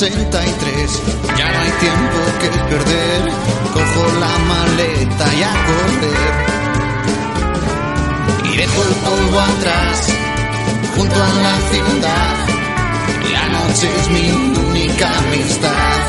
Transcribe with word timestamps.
63. 0.00 1.02
Ya 1.36 1.52
no 1.52 1.58
hay 1.60 1.72
tiempo 1.72 2.18
que 2.40 2.48
perder. 2.48 3.20
Cojo 3.74 4.02
la 4.18 4.34
maleta 4.48 5.26
y 5.34 5.42
a 5.42 5.52
correr. 5.68 6.32
Y 8.44 8.56
dejo 8.56 8.82
el 8.82 8.94
polvo 9.04 9.40
atrás, 9.40 10.08
junto 10.96 11.22
a 11.22 11.32
la 11.44 11.56
ciudad. 11.70 12.34
La 13.30 13.44
noche 13.58 13.86
es 13.98 14.08
mi 14.08 14.26
única 14.70 15.06
amistad. 15.18 16.00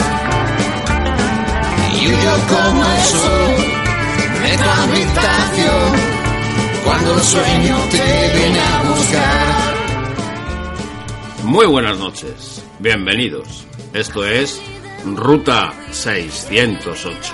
Y 1.93 2.07
huyo 2.07 2.35
como 2.47 2.81
el 2.85 3.03
sol 3.03 3.55
de 4.41 4.51
tu 4.57 4.69
habitación. 4.83 5.91
Cuando 6.85 7.13
el 7.13 7.21
sueño 7.23 7.75
te 7.91 8.37
viene 8.37 8.59
a 8.61 8.83
buscar. 8.83 9.71
Muy 11.43 11.65
buenas 11.65 11.97
noches, 11.97 12.63
bienvenidos. 12.79 13.67
Esto 13.93 14.25
es 14.25 14.61
Ruta 15.05 15.73
608, 15.91 17.33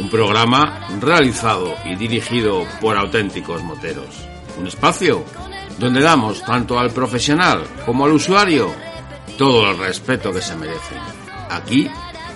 un 0.00 0.10
programa 0.10 0.88
realizado 1.00 1.74
y 1.84 1.94
dirigido 1.94 2.66
por 2.80 2.96
auténticos 2.96 3.62
moteros. 3.62 4.08
Un 4.58 4.66
espacio 4.66 5.24
donde 5.78 6.00
damos 6.00 6.42
tanto 6.42 6.78
al 6.78 6.90
profesional 6.90 7.62
como 7.86 8.04
al 8.04 8.12
usuario 8.12 8.74
todo 9.38 9.70
el 9.70 9.78
respeto 9.78 10.32
que 10.32 10.42
se 10.42 10.56
merecen. 10.56 10.98
Aquí 11.50 11.88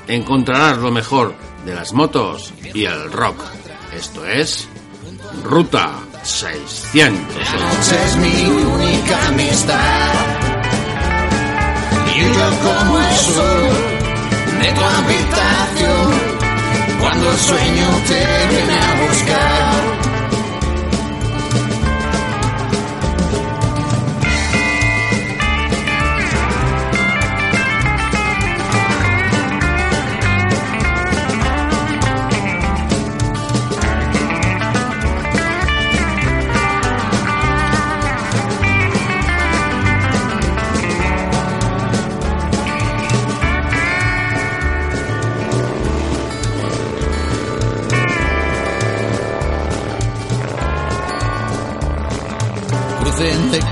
encontrarás 0.07 0.79
lo 0.79 0.93
mejor 0.93 1.35
de 1.65 1.75
las 1.75 1.93
motos 1.93 2.55
y 2.75 2.85
el 2.85 3.11
rock. 3.11 3.43
Esto 3.93 4.25
es 4.25 4.69
Ruta 5.43 5.99
600. 6.23 7.37
noche 7.37 8.05
es 8.05 8.17
mi 8.19 8.45
única 8.45 9.27
amistad. 9.29 10.26
Y 12.17 12.19
yo 12.19 12.51
como 12.65 12.99
el 12.99 13.15
sol 13.15 13.73
de 14.63 14.73
tu 14.73 14.81
habitación 14.81 16.13
cuando 16.99 17.31
el 17.31 17.37
sueño 17.37 17.89
te 18.09 18.47
viene 18.49 18.73
a 18.73 19.07
buscar. 19.07 19.56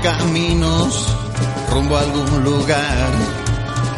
Caminos 0.05 1.07
rumbo 1.71 1.97
a 1.97 2.01
algún 2.01 2.43
lugar 2.43 3.09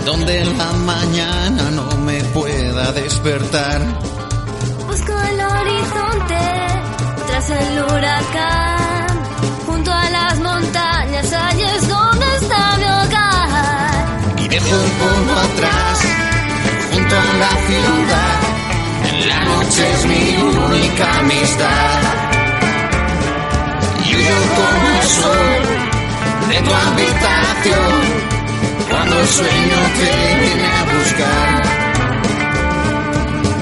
donde 0.06 0.42
en 0.42 0.58
la 0.58 0.72
mañana 0.72 1.70
no 1.72 1.86
me 1.98 2.24
pueda 2.36 2.94
despertar. 2.94 3.82
Busco 4.88 5.14
el 5.32 5.40
horizonte 5.42 6.46
tras 7.28 7.50
el 7.50 7.84
huracán. 7.84 9.08
Junto 9.66 9.92
a 9.92 10.10
las 10.10 10.40
montañas, 10.40 11.34
allí 11.34 11.64
es 11.64 11.90
donde 11.90 12.26
está 12.38 12.78
mi 12.78 12.86
hogar. 12.86 14.44
y 14.44 14.48
dejo 14.48 14.76
el 14.86 14.92
polvo 15.02 15.34
atrás 15.48 15.96
junto 16.94 17.16
a 17.18 17.34
la 17.44 17.54
ciudad. 17.68 18.40
En 19.10 19.28
la 19.28 19.40
noche 19.44 19.92
es 19.94 20.06
mi 20.06 20.38
única 20.38 21.20
amistad. 21.20 22.02
Y 24.06 24.10
yo 24.10 24.38
como 24.56 24.88
el 25.02 25.08
sol 25.08 25.77
de 26.50 26.62
tu 26.62 26.72
habitación 26.74 27.94
cuando 28.90 29.20
el 29.20 29.28
sueño 29.28 29.80
te 30.00 30.12
viene 30.42 30.66
a 30.66 30.84
buscar. 30.94 31.62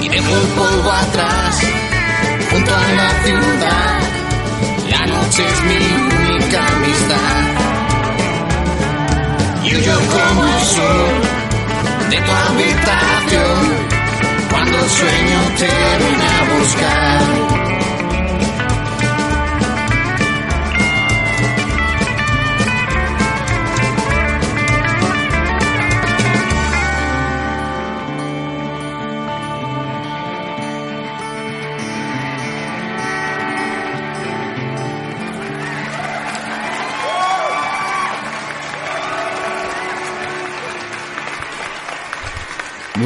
Y 0.02 0.10
dejo 0.10 0.32
el 0.42 0.48
polvo 0.58 0.92
atrás 0.92 1.62
junto 2.52 2.76
a 2.76 2.88
la 3.00 3.10
ciudad. 3.24 4.00
La 4.90 5.06
noche 5.08 5.44
es 5.54 5.64
mi 5.64 5.82
única 6.30 6.60
amistad. 6.68 7.44
Y 9.64 9.70
yo 9.82 9.96
como 10.14 10.44
el 10.46 10.64
sol 10.76 11.12
de 12.12 12.18
tu 12.18 12.32
habitación 12.48 13.58
cuando 14.52 14.78
el 14.78 14.90
sueño 14.90 15.40
te 15.58 15.72
viene 16.04 16.26
a 16.26 16.58
buscar. 16.58 17.75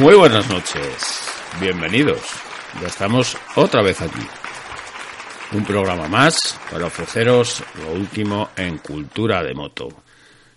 Muy 0.00 0.14
buenas 0.14 0.48
noches, 0.48 1.30
bienvenidos. 1.60 2.22
Ya 2.80 2.86
estamos 2.86 3.36
otra 3.54 3.82
vez 3.82 4.00
aquí. 4.00 4.26
Un 5.52 5.62
programa 5.62 6.08
más 6.08 6.58
para 6.70 6.86
ofreceros 6.86 7.62
lo 7.76 7.92
último 7.92 8.48
en 8.56 8.78
cultura 8.78 9.42
de 9.42 9.52
moto. 9.52 9.88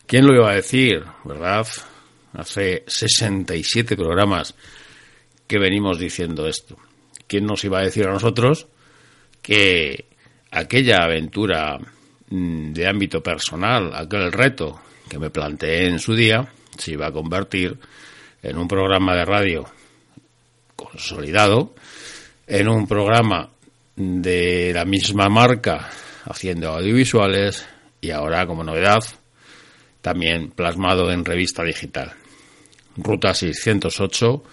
¿Quién 0.07 0.25
lo 0.25 0.33
iba 0.33 0.49
a 0.49 0.55
decir, 0.55 1.03
verdad? 1.25 1.67
Hace 2.31 2.85
67 2.87 3.97
programas 3.97 4.55
que 5.45 5.59
venimos 5.59 5.99
diciendo 5.99 6.47
esto. 6.47 6.77
¿Quién 7.27 7.45
nos 7.45 7.65
iba 7.65 7.79
a 7.79 7.83
decir 7.83 8.07
a 8.07 8.13
nosotros 8.13 8.67
que 9.41 10.05
aquella 10.51 11.03
aventura 11.03 11.79
mm, 12.29 12.71
de 12.71 12.87
ámbito 12.87 13.21
personal, 13.21 13.93
aquel 13.93 14.31
reto 14.31 14.79
que 15.09 15.19
me 15.19 15.31
planteé 15.31 15.89
en 15.89 15.99
su 15.99 16.15
día, 16.15 16.49
se 16.77 16.93
iba 16.93 17.07
a 17.07 17.11
convertir 17.11 17.77
en 18.43 18.57
un 18.57 18.67
programa 18.67 19.15
de 19.15 19.25
radio 19.25 19.65
consolidado, 20.75 21.73
en 22.45 22.67
un 22.67 22.85
programa 22.85 23.49
de 23.95 24.71
la 24.73 24.85
misma 24.85 25.29
marca 25.29 25.89
haciendo 26.25 26.71
audiovisuales 26.71 27.65
y 28.01 28.11
ahora 28.11 28.45
como 28.45 28.63
novedad 28.63 29.03
también 30.01 30.51
plasmado 30.51 31.09
en 31.11 31.23
revista 31.23 31.63
digital. 31.63 32.11
Ruta 32.97 33.33
608 33.33 34.43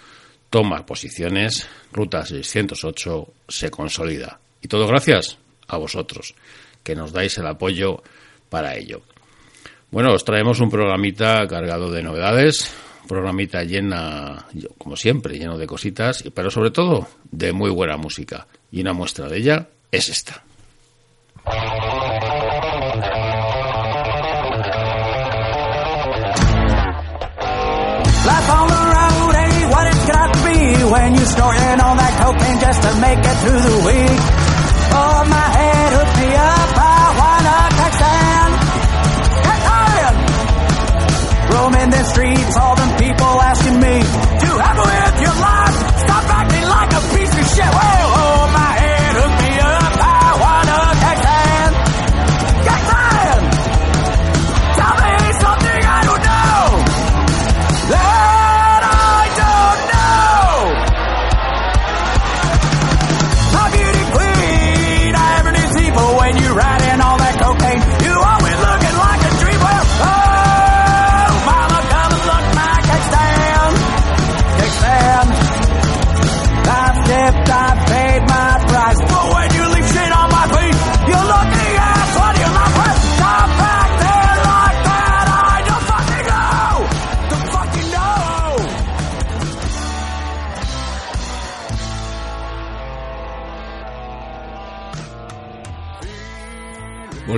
toma 0.49 0.85
posiciones, 0.85 1.67
Ruta 1.91 2.25
608 2.25 3.33
se 3.47 3.69
consolida. 3.69 4.39
Y 4.61 4.67
todo 4.67 4.87
gracias 4.87 5.37
a 5.67 5.77
vosotros, 5.77 6.33
que 6.83 6.95
nos 6.95 7.11
dais 7.11 7.37
el 7.37 7.47
apoyo 7.47 8.01
para 8.49 8.75
ello. 8.75 9.01
Bueno, 9.91 10.13
os 10.13 10.23
traemos 10.23 10.61
un 10.61 10.69
programita 10.69 11.45
cargado 11.47 11.91
de 11.91 12.01
novedades, 12.01 12.73
programita 13.11 13.61
llena, 13.65 14.45
como 14.77 14.95
siempre, 14.95 15.37
lleno 15.37 15.57
de 15.57 15.67
cositas, 15.67 16.23
pero 16.33 16.49
sobre 16.49 16.71
todo 16.71 17.05
de 17.29 17.51
muy 17.51 17.69
buena 17.69 17.97
música. 17.97 18.47
Y 18.71 18.79
una 18.79 18.93
muestra 18.93 19.27
de 19.27 19.37
ella 19.37 19.67
es 19.91 20.07
esta. 20.07 20.41
Life 28.23 28.49
on 28.49 28.67
the 28.69 28.83
road 28.95 29.35
ain't 29.35 29.71
what 29.73 29.87
it's 29.91 30.05
got 30.07 30.31
to 30.31 30.39
be 30.47 30.83
when 30.93 31.15
you're 31.15 31.25
snorting 31.35 31.81
on 31.83 31.97
that 31.97 32.13
cocaine 32.23 32.59
just 32.61 32.81
to 32.81 32.95
make 33.01 33.19
it 33.19 33.37
through 33.43 33.59
the 33.59 33.77
week. 33.91 34.19
Oh, 34.93 35.25
my 35.27 35.47
head 35.59 35.91
hooked 35.99 36.17
me 36.21 36.29
up, 36.31 36.79
I 36.79 37.11
wanna 37.19 37.59
Texan. 37.75 38.49
Texan! 39.47 40.13
Roaming 41.51 41.89
the 41.89 42.03
streets, 42.05 42.55
all 42.55 42.75
them 42.77 43.00
to 43.99 44.49
have 44.63 44.77
with 44.77 45.21
your 45.21 45.35
life. 45.35 45.75
Stop 45.99 46.23
acting 46.39 46.63
like 46.63 46.91
a 46.93 47.01
piece 47.13 47.33
of 47.35 47.45
shit. 47.55 47.71
Whoa, 47.75 48.13
oh, 48.15 48.30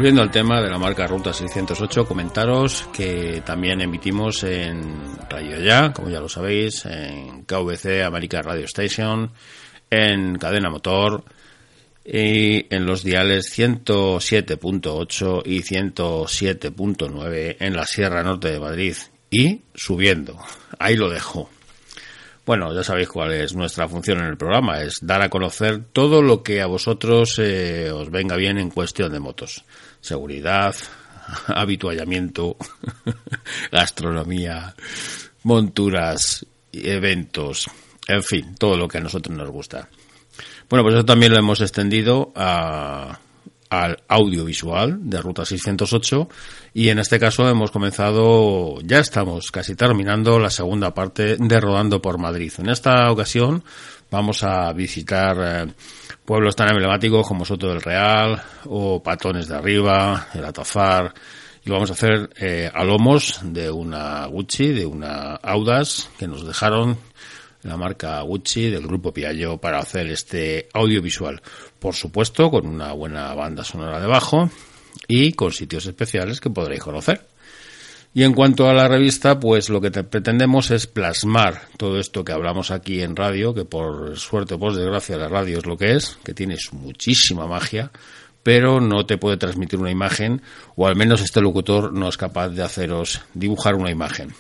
Volviendo 0.04 0.22
al 0.22 0.32
tema 0.32 0.62
de 0.62 0.70
la 0.70 0.78
marca 0.78 1.08
Ruta 1.08 1.32
608, 1.32 2.06
comentaros 2.06 2.90
que 2.92 3.42
también 3.46 3.80
emitimos 3.80 4.44
en 4.44 5.18
Radio 5.30 5.62
Ya, 5.62 5.94
como 5.94 6.10
ya 6.10 6.20
lo 6.20 6.28
sabéis, 6.28 6.86
en 6.88 7.46
KVC, 7.46 8.04
América 8.04 8.42
Radio 8.42 8.66
Station, 8.66 9.32
en 9.90 10.36
Cadena 10.36 10.70
Motor 10.70 11.24
y 12.04 12.66
en 12.76 12.86
los 12.86 13.06
diales 13.06 13.58
107.8 13.58 15.42
y 15.46 15.62
107.9 15.62 17.56
en 17.62 17.74
la 17.74 17.86
Sierra 17.86 18.24
Norte 18.24 18.52
de 18.52 18.60
Madrid 18.60 18.98
y 19.32 19.62
subiendo. 19.74 20.38
Ahí 20.80 20.98
lo 20.98 21.10
dejo. 21.10 21.50
Bueno, 22.46 22.76
ya 22.76 22.84
sabéis 22.84 23.08
cuál 23.08 23.32
es 23.32 23.56
nuestra 23.56 23.88
función 23.88 24.20
en 24.20 24.26
el 24.26 24.36
programa, 24.36 24.82
es 24.82 24.96
dar 25.02 25.22
a 25.22 25.30
conocer 25.30 25.82
todo 25.94 26.22
lo 26.22 26.44
que 26.44 26.62
a 26.62 26.66
vosotros 26.66 27.40
eh, 27.40 27.90
os 27.90 28.12
venga 28.12 28.36
bien 28.36 28.58
en 28.58 28.70
cuestión 28.70 29.14
de 29.14 29.22
motos. 29.22 29.64
Seguridad, 30.04 30.76
habituallamiento, 31.48 32.58
gastronomía, 33.72 34.76
monturas, 35.44 36.46
eventos, 36.74 37.70
en 38.10 38.22
fin, 38.22 38.56
todo 38.60 38.76
lo 38.76 38.90
que 38.90 38.98
a 38.98 39.02
nosotros 39.02 39.36
nos 39.38 39.50
gusta. 39.50 39.88
Bueno, 40.70 40.84
pues 40.84 40.96
eso 40.96 41.06
también 41.06 41.32
lo 41.32 41.40
hemos 41.40 41.62
extendido 41.62 42.34
a, 42.36 43.18
al 43.70 44.04
audiovisual 44.10 45.10
de 45.10 45.22
Ruta 45.22 45.46
608 45.46 46.28
y 46.74 46.90
en 46.90 47.00
este 47.00 47.18
caso 47.18 47.48
hemos 47.48 47.72
comenzado, 47.72 48.82
ya 48.82 49.00
estamos 49.00 49.52
casi 49.52 49.74
terminando 49.74 50.38
la 50.38 50.50
segunda 50.50 50.94
parte 50.94 51.38
de 51.38 51.60
Rodando 51.62 52.02
por 52.02 52.18
Madrid. 52.18 52.52
En 52.58 52.68
esta 52.68 53.10
ocasión 53.10 53.64
vamos 54.12 54.44
a 54.44 54.74
visitar 54.74 55.38
eh, 55.40 55.74
pueblos 56.26 56.56
tan 56.56 56.70
emblemáticos 56.70 57.28
como 57.28 57.46
Soto 57.46 57.70
del 57.70 57.82
Real 57.82 58.42
o 58.66 59.02
Patones 59.02 59.48
de 59.48 59.56
Arriba, 59.56 60.28
el 60.34 60.46
Atafar 60.46 61.14
y 61.66 61.70
vamos 61.70 61.90
a 61.90 61.94
hacer 61.94 62.30
eh, 62.38 62.70
a 62.74 62.84
lomos 62.84 63.40
de 63.44 63.72
una 63.72 64.26
Gucci, 64.26 64.74
de 64.74 64.86
una 64.86 65.36
Audas 65.36 66.10
que 66.18 66.28
nos 66.28 66.46
dejaron 66.46 66.98
la 67.64 67.78
marca 67.78 68.22
Gucci 68.22 68.70
del 68.70 68.86
grupo 68.86 69.14
Piaggio 69.14 69.58
para 69.58 69.80
hacer 69.80 70.08
este 70.08 70.68
audiovisual. 70.74 71.42
Por 71.80 71.96
supuesto, 71.96 72.52
con 72.52 72.68
una 72.68 72.92
buena 72.92 73.34
banda 73.34 73.64
sonora 73.64 74.02
debajo 74.02 74.50
y 75.08 75.32
con 75.34 75.52
sitios 75.54 75.86
especiales 75.86 76.42
que 76.42 76.50
podréis 76.50 76.84
conocer. 76.84 77.33
Y 78.16 78.24
en 78.24 78.34
cuanto 78.34 78.70
a 78.70 78.74
la 78.74 78.88
revista, 78.88 79.40
pues 79.40 79.70
lo 79.70 79.82
que 79.82 79.90
te 79.90 80.04
pretendemos 80.04 80.70
es 80.70 80.86
plasmar 80.86 81.64
todo 81.78 82.00
esto 82.00 82.24
que 82.24 82.32
hablamos 82.32 82.70
aquí 82.70 83.02
en 83.02 83.16
radio, 83.16 83.56
que 83.56 83.66
por 83.66 84.18
suerte 84.20 84.54
o 84.54 84.60
por 84.60 84.76
desgracia 84.76 85.18
la 85.18 85.30
radio 85.30 85.58
es 85.58 85.66
lo 85.66 85.78
que 85.78 85.96
es, 85.96 86.20
que 86.24 86.36
tiene 86.36 86.56
muchísima 86.74 87.48
magia, 87.48 87.92
pero 88.44 88.80
no 88.80 89.06
te 89.08 89.18
puede 89.18 89.38
transmitir 89.38 89.80
una 89.80 89.90
imagen, 89.90 90.44
o 90.76 90.86
al 90.86 90.96
menos 90.96 91.22
este 91.22 91.42
locutor 91.42 91.92
no 91.92 92.08
es 92.08 92.18
capaz 92.18 92.50
de 92.50 92.62
haceros 92.62 93.22
dibujar 93.34 93.74
una 93.74 93.90
imagen. 93.90 94.34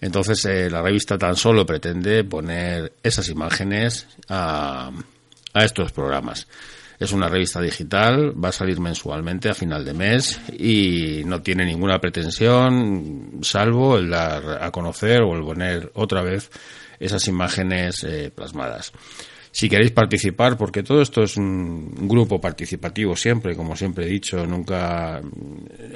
Entonces 0.00 0.44
eh, 0.46 0.68
la 0.70 0.82
revista 0.82 1.18
tan 1.18 1.36
solo 1.36 1.66
pretende 1.66 2.24
poner 2.24 2.94
esas 3.02 3.28
imágenes 3.28 4.08
a, 4.28 4.90
a, 5.52 5.64
estos 5.64 5.92
programas. 5.92 6.48
Es 7.00 7.12
una 7.12 7.30
revista 7.30 7.62
digital, 7.62 8.34
va 8.44 8.50
a 8.50 8.52
salir 8.52 8.78
mensualmente 8.78 9.48
a 9.48 9.54
final 9.54 9.86
de 9.86 9.94
mes 9.94 10.38
y 10.52 11.22
no 11.24 11.40
tiene 11.40 11.64
ninguna 11.64 11.98
pretensión 11.98 13.38
salvo 13.40 13.96
el 13.96 14.10
dar 14.10 14.62
a 14.62 14.70
conocer 14.70 15.22
o 15.22 15.34
el 15.34 15.42
poner 15.42 15.90
otra 15.94 16.20
vez 16.20 16.50
esas 16.98 17.26
imágenes 17.26 18.04
eh, 18.04 18.30
plasmadas. 18.30 18.92
Si 19.50 19.70
queréis 19.70 19.92
participar, 19.92 20.58
porque 20.58 20.82
todo 20.82 21.00
esto 21.00 21.22
es 21.22 21.38
un 21.38 22.06
grupo 22.06 22.38
participativo 22.38 23.16
siempre, 23.16 23.56
como 23.56 23.74
siempre 23.74 24.04
he 24.04 24.08
dicho, 24.10 24.46
nunca, 24.46 25.22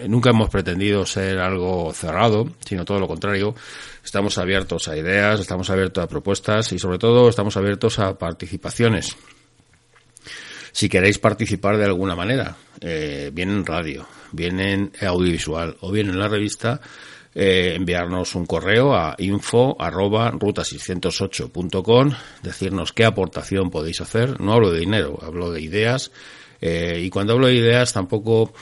nunca 0.08 0.30
hemos 0.30 0.48
pretendido 0.48 1.04
ser 1.04 1.38
algo 1.38 1.92
cerrado, 1.92 2.48
sino 2.64 2.86
todo 2.86 2.98
lo 2.98 3.06
contrario. 3.06 3.54
Estamos 4.02 4.38
abiertos 4.38 4.88
a 4.88 4.96
ideas, 4.96 5.38
estamos 5.38 5.68
abiertos 5.68 6.02
a 6.02 6.08
propuestas 6.08 6.72
y 6.72 6.78
sobre 6.78 6.98
todo 6.98 7.28
estamos 7.28 7.58
abiertos 7.58 7.98
a 7.98 8.18
participaciones. 8.18 9.14
Si 10.74 10.88
queréis 10.88 11.20
participar 11.20 11.76
de 11.76 11.84
alguna 11.84 12.16
manera, 12.16 12.56
eh, 12.80 13.30
bien 13.32 13.50
en 13.50 13.64
radio, 13.64 14.08
bien 14.32 14.58
en 14.58 14.90
audiovisual 15.00 15.76
o 15.80 15.92
bien 15.92 16.08
en 16.08 16.18
la 16.18 16.26
revista, 16.26 16.80
eh, 17.32 17.74
enviarnos 17.76 18.34
un 18.34 18.44
correo 18.44 18.92
a 18.92 19.14
info 19.18 19.76
arroba 19.80 20.32
ruta608.com, 20.32 22.10
decirnos 22.42 22.92
qué 22.92 23.04
aportación 23.04 23.70
podéis 23.70 24.00
hacer. 24.00 24.40
No 24.40 24.52
hablo 24.52 24.72
de 24.72 24.80
dinero, 24.80 25.16
hablo 25.22 25.52
de 25.52 25.60
ideas. 25.60 26.10
Eh, 26.60 26.98
y 27.04 27.08
cuando 27.08 27.34
hablo 27.34 27.46
de 27.46 27.54
ideas 27.54 27.92
tampoco, 27.92 28.52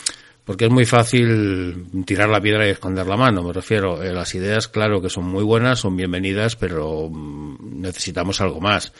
porque 0.44 0.66
es 0.66 0.70
muy 0.70 0.84
fácil 0.84 2.04
tirar 2.04 2.28
la 2.28 2.42
piedra 2.42 2.66
y 2.66 2.72
esconder 2.72 3.06
la 3.06 3.16
mano. 3.16 3.42
Me 3.42 3.54
refiero, 3.54 4.02
eh, 4.02 4.12
las 4.12 4.34
ideas, 4.34 4.68
claro 4.68 5.00
que 5.00 5.08
son 5.08 5.24
muy 5.24 5.44
buenas, 5.44 5.80
son 5.80 5.96
bienvenidas, 5.96 6.56
pero 6.56 7.08
mm, 7.10 7.80
necesitamos 7.80 8.38
algo 8.42 8.60
más. 8.60 8.92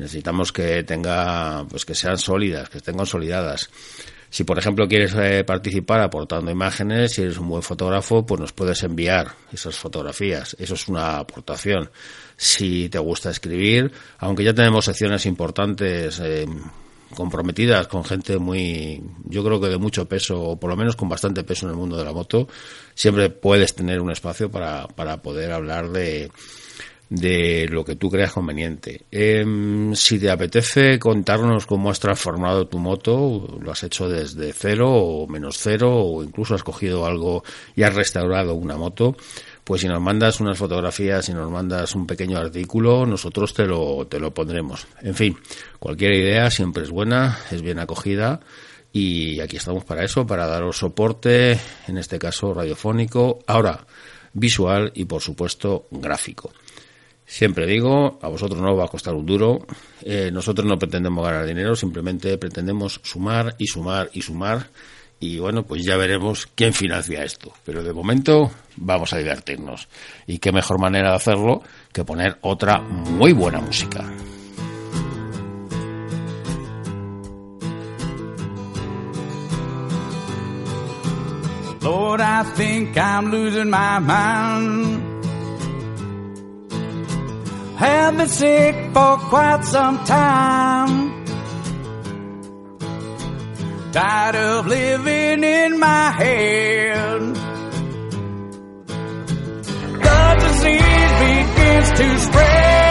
Necesitamos 0.00 0.50
que 0.50 0.82
tenga, 0.82 1.66
pues 1.68 1.84
que 1.84 1.94
sean 1.94 2.16
sólidas, 2.16 2.70
que 2.70 2.78
estén 2.78 2.96
consolidadas. 2.96 3.68
Si, 4.30 4.44
por 4.44 4.58
ejemplo, 4.58 4.88
quieres 4.88 5.12
eh, 5.14 5.44
participar 5.44 6.00
aportando 6.00 6.50
imágenes, 6.50 7.12
si 7.12 7.20
eres 7.20 7.36
un 7.36 7.50
buen 7.50 7.62
fotógrafo, 7.62 8.24
pues 8.24 8.40
nos 8.40 8.52
puedes 8.54 8.82
enviar 8.82 9.34
esas 9.52 9.76
fotografías. 9.76 10.56
Eso 10.58 10.72
es 10.72 10.88
una 10.88 11.18
aportación. 11.18 11.90
Si 12.34 12.88
te 12.88 12.98
gusta 12.98 13.28
escribir, 13.28 13.92
aunque 14.18 14.42
ya 14.42 14.54
tenemos 14.54 14.86
secciones 14.86 15.26
importantes 15.26 16.18
eh, 16.20 16.46
comprometidas 17.14 17.86
con 17.86 18.02
gente 18.02 18.38
muy, 18.38 19.02
yo 19.24 19.44
creo 19.44 19.60
que 19.60 19.68
de 19.68 19.76
mucho 19.76 20.08
peso, 20.08 20.40
o 20.40 20.58
por 20.58 20.70
lo 20.70 20.78
menos 20.78 20.96
con 20.96 21.10
bastante 21.10 21.44
peso 21.44 21.66
en 21.66 21.72
el 21.72 21.76
mundo 21.76 21.98
de 21.98 22.06
la 22.06 22.14
moto, 22.14 22.48
siempre 22.94 23.28
puedes 23.28 23.74
tener 23.74 24.00
un 24.00 24.10
espacio 24.10 24.50
para, 24.50 24.88
para 24.88 25.20
poder 25.20 25.52
hablar 25.52 25.90
de, 25.90 26.30
de 27.10 27.66
lo 27.68 27.84
que 27.84 27.96
tú 27.96 28.08
creas 28.08 28.32
conveniente. 28.32 29.02
Eh, 29.10 29.44
si 29.94 30.18
te 30.20 30.30
apetece 30.30 30.98
contarnos 31.00 31.66
cómo 31.66 31.90
has 31.90 31.98
transformado 31.98 32.68
tu 32.68 32.78
moto, 32.78 33.58
lo 33.60 33.72
has 33.72 33.82
hecho 33.82 34.08
desde 34.08 34.52
cero 34.52 34.88
o 34.88 35.26
menos 35.26 35.58
cero, 35.58 35.92
o 35.92 36.22
incluso 36.22 36.54
has 36.54 36.62
cogido 36.62 37.04
algo 37.04 37.42
y 37.74 37.82
has 37.82 37.94
restaurado 37.94 38.54
una 38.54 38.76
moto, 38.76 39.16
pues 39.64 39.80
si 39.80 39.88
nos 39.88 40.00
mandas 40.00 40.40
unas 40.40 40.56
fotografías, 40.56 41.24
si 41.24 41.32
nos 41.32 41.50
mandas 41.50 41.96
un 41.96 42.06
pequeño 42.06 42.38
artículo, 42.38 43.04
nosotros 43.04 43.52
te 43.54 43.66
lo, 43.66 44.06
te 44.06 44.20
lo 44.20 44.32
pondremos. 44.32 44.86
En 45.02 45.16
fin, 45.16 45.36
cualquier 45.80 46.14
idea 46.14 46.48
siempre 46.48 46.84
es 46.84 46.90
buena, 46.90 47.40
es 47.50 47.60
bien 47.60 47.80
acogida 47.80 48.38
y 48.92 49.40
aquí 49.40 49.56
estamos 49.56 49.84
para 49.84 50.04
eso, 50.04 50.24
para 50.26 50.46
daros 50.46 50.78
soporte, 50.78 51.58
en 51.88 51.98
este 51.98 52.20
caso 52.20 52.54
radiofónico, 52.54 53.40
ahora 53.48 53.84
visual 54.32 54.92
y 54.94 55.06
por 55.06 55.20
supuesto 55.20 55.88
gráfico. 55.90 56.52
Siempre 57.30 57.64
digo, 57.64 58.18
a 58.22 58.28
vosotros 58.28 58.60
no 58.60 58.72
os 58.72 58.78
va 58.80 58.86
a 58.86 58.88
costar 58.88 59.14
un 59.14 59.24
duro, 59.24 59.64
eh, 60.02 60.32
nosotros 60.32 60.66
no 60.66 60.76
pretendemos 60.80 61.24
ganar 61.24 61.46
dinero, 61.46 61.76
simplemente 61.76 62.36
pretendemos 62.38 63.00
sumar 63.04 63.54
y 63.56 63.68
sumar 63.68 64.10
y 64.12 64.20
sumar 64.20 64.66
y 65.20 65.38
bueno, 65.38 65.62
pues 65.62 65.84
ya 65.84 65.96
veremos 65.96 66.48
quién 66.56 66.72
financia 66.72 67.22
esto. 67.22 67.52
Pero 67.64 67.84
de 67.84 67.92
momento 67.92 68.50
vamos 68.74 69.12
a 69.12 69.18
divertirnos. 69.18 69.86
Y 70.26 70.38
qué 70.38 70.50
mejor 70.50 70.80
manera 70.80 71.10
de 71.10 71.16
hacerlo 71.16 71.62
que 71.92 72.04
poner 72.04 72.38
otra 72.40 72.80
muy 72.80 73.32
buena 73.32 73.60
música. 73.60 74.04
Have 87.80 88.18
been 88.18 88.28
sick 88.28 88.74
for 88.92 89.16
quite 89.30 89.64
some 89.64 90.04
time. 90.04 91.24
Tired 93.90 94.36
of 94.36 94.66
living 94.66 95.42
in 95.42 95.78
my 95.78 96.10
head. 96.10 97.20
The 100.06 100.36
disease 100.40 101.12
begins 101.24 101.90
to 101.98 102.18
spread. 102.18 102.89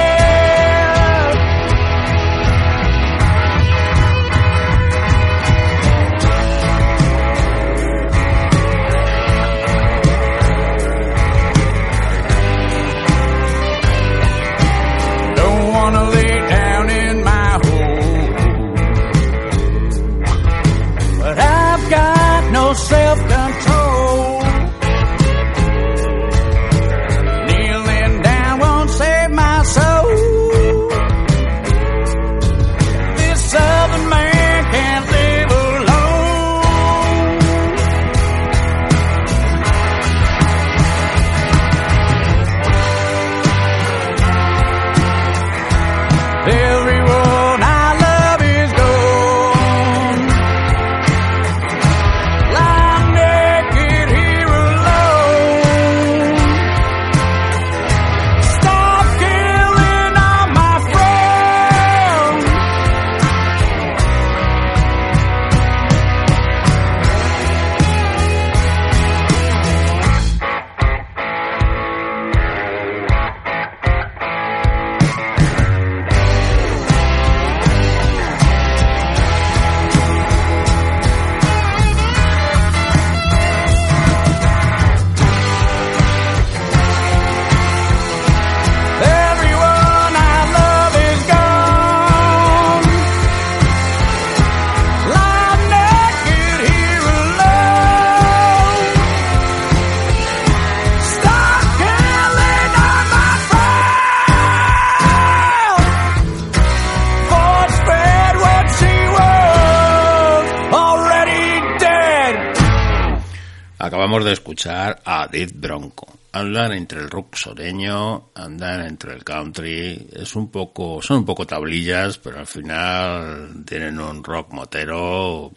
Dead 115.31 115.50
Bronco. 115.53 116.07
Andan 116.31 116.74
entre 116.74 117.01
el 117.01 117.09
rock 117.09 117.36
soreño, 117.36 118.29
andan 118.36 118.86
entre 118.86 119.13
el 119.13 119.24
country, 119.24 120.07
es 120.13 120.36
un 120.36 120.51
poco, 120.51 121.01
son 121.01 121.17
un 121.17 121.25
poco 121.25 121.48
tablillas, 121.48 122.19
pero 122.19 122.39
al 122.39 122.48
final 122.48 123.63
tienen 123.65 124.00
un 124.00 124.24
rock 124.24 124.51
motero 124.53 125.51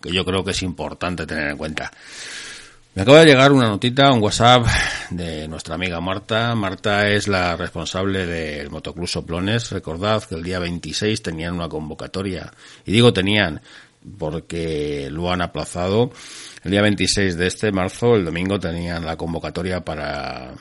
que 0.00 0.12
yo 0.12 0.24
creo 0.24 0.44
que 0.44 0.50
es 0.50 0.62
importante 0.62 1.26
tener 1.26 1.50
en 1.50 1.56
cuenta. 1.56 1.90
Me 2.94 3.02
acaba 3.02 3.20
de 3.20 3.26
llegar 3.26 3.52
una 3.52 3.68
notita, 3.68 4.12
un 4.12 4.22
WhatsApp 4.22 4.66
de 5.08 5.48
nuestra 5.48 5.76
amiga 5.76 5.98
Marta. 6.02 6.54
Marta 6.54 7.08
es 7.08 7.26
la 7.26 7.56
responsable 7.56 8.26
del 8.26 8.68
Motoclub 8.68 9.08
Soplones. 9.08 9.70
Recordad 9.70 10.22
que 10.24 10.34
el 10.34 10.42
día 10.42 10.58
26 10.58 11.22
tenían 11.22 11.54
una 11.54 11.70
convocatoria. 11.70 12.52
Y 12.84 12.92
digo 12.92 13.10
tenían 13.10 13.62
porque 14.18 15.08
lo 15.10 15.32
han 15.32 15.40
aplazado. 15.40 16.10
El 16.64 16.70
día 16.70 16.82
26 16.82 17.36
de 17.36 17.46
este 17.48 17.72
marzo, 17.72 18.14
el 18.14 18.24
domingo, 18.24 18.60
tenían 18.60 19.04
la 19.04 19.16
convocatoria 19.16 19.80
para, 19.80 20.52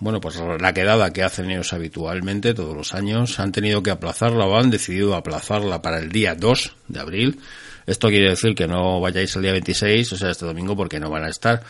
bueno, 0.00 0.20
pues 0.20 0.38
la 0.60 0.74
quedada 0.74 1.12
que 1.14 1.22
hacen 1.22 1.50
ellos 1.50 1.72
habitualmente 1.72 2.52
todos 2.52 2.76
los 2.76 2.94
años. 2.94 3.40
Han 3.40 3.52
tenido 3.52 3.82
que 3.82 3.90
aplazarla 3.90 4.44
o 4.44 4.58
han 4.58 4.68
decidido 4.68 5.14
aplazarla 5.14 5.80
para 5.80 5.98
el 5.98 6.12
día 6.12 6.34
2 6.34 6.76
de 6.88 7.00
abril. 7.00 7.40
Esto 7.86 8.08
quiere 8.08 8.30
decir 8.30 8.54
que 8.54 8.66
no 8.66 9.00
vayáis 9.00 9.34
el 9.36 9.42
día 9.42 9.52
26, 9.52 10.12
o 10.12 10.16
sea, 10.18 10.30
este 10.30 10.44
domingo, 10.44 10.76
porque 10.76 11.00
no 11.00 11.08
van 11.08 11.24
a 11.24 11.30
estar. 11.30 11.62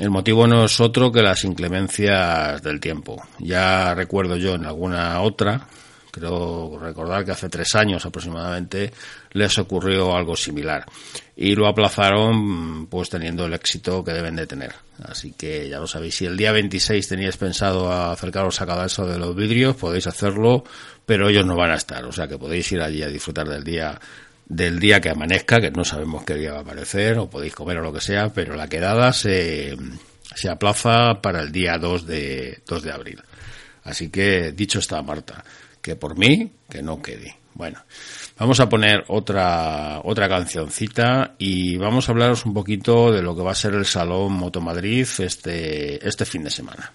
El 0.00 0.10
motivo 0.10 0.48
no 0.48 0.64
es 0.64 0.80
otro 0.80 1.12
que 1.12 1.22
las 1.22 1.44
inclemencias 1.44 2.60
del 2.62 2.80
tiempo. 2.80 3.22
Ya 3.38 3.94
recuerdo 3.94 4.36
yo 4.36 4.54
en 4.54 4.66
alguna 4.66 5.20
otra, 5.20 5.68
creo 6.12 6.78
recordar 6.78 7.24
que 7.24 7.32
hace 7.32 7.48
tres 7.48 7.74
años 7.74 8.04
aproximadamente 8.04 8.92
les 9.32 9.58
ocurrió 9.58 10.14
algo 10.14 10.36
similar. 10.36 10.84
Y 11.34 11.56
lo 11.56 11.66
aplazaron 11.66 12.86
pues 12.86 13.08
teniendo 13.08 13.46
el 13.46 13.54
éxito 13.54 14.04
que 14.04 14.12
deben 14.12 14.36
de 14.36 14.46
tener. 14.46 14.72
Así 15.02 15.32
que 15.32 15.68
ya 15.68 15.80
lo 15.80 15.86
sabéis, 15.86 16.16
si 16.16 16.26
el 16.26 16.36
día 16.36 16.52
26 16.52 17.08
teníais 17.08 17.36
pensado 17.38 17.90
acercaros 17.90 18.60
a 18.60 18.66
cada 18.66 18.86
eso 18.86 19.06
de 19.06 19.18
los 19.18 19.34
vidrios, 19.34 19.74
podéis 19.74 20.06
hacerlo, 20.06 20.64
pero 21.06 21.30
ellos 21.30 21.46
no 21.46 21.56
van 21.56 21.72
a 21.72 21.76
estar. 21.76 22.04
O 22.04 22.12
sea 22.12 22.28
que 22.28 22.38
podéis 22.38 22.70
ir 22.70 22.82
allí 22.82 23.02
a 23.02 23.08
disfrutar 23.08 23.48
del 23.48 23.64
día 23.64 23.98
del 24.46 24.78
día 24.78 25.00
que 25.00 25.08
amanezca, 25.08 25.60
que 25.60 25.70
no 25.70 25.82
sabemos 25.82 26.24
qué 26.24 26.34
día 26.34 26.52
va 26.52 26.58
a 26.58 26.62
aparecer, 26.62 27.18
o 27.18 27.30
podéis 27.30 27.54
comer 27.54 27.78
o 27.78 27.82
lo 27.82 27.92
que 27.92 28.02
sea, 28.02 28.28
pero 28.28 28.54
la 28.54 28.68
quedada 28.68 29.10
se, 29.14 29.74
se 30.34 30.50
aplaza 30.50 31.22
para 31.22 31.40
el 31.40 31.50
día 31.50 31.78
2 31.78 32.06
de, 32.06 32.60
2 32.66 32.82
de 32.82 32.92
abril. 32.92 33.22
Así 33.84 34.10
que, 34.10 34.52
dicho 34.52 34.78
está, 34.78 35.00
Marta, 35.00 35.42
que 35.82 35.96
por 35.96 36.16
mí, 36.16 36.52
que 36.70 36.80
no 36.80 37.02
quede. 37.02 37.36
Bueno, 37.54 37.80
vamos 38.38 38.60
a 38.60 38.68
poner 38.68 39.04
otra, 39.08 40.00
otra 40.04 40.28
cancioncita 40.28 41.34
y 41.38 41.76
vamos 41.76 42.08
a 42.08 42.12
hablaros 42.12 42.46
un 42.46 42.54
poquito 42.54 43.12
de 43.12 43.20
lo 43.20 43.36
que 43.36 43.42
va 43.42 43.52
a 43.52 43.56
ser 43.56 43.74
el 43.74 43.84
Salón 43.84 44.32
Moto 44.32 44.60
Madrid 44.62 45.06
este, 45.18 46.06
este 46.06 46.24
fin 46.24 46.44
de 46.44 46.50
semana. 46.50 46.92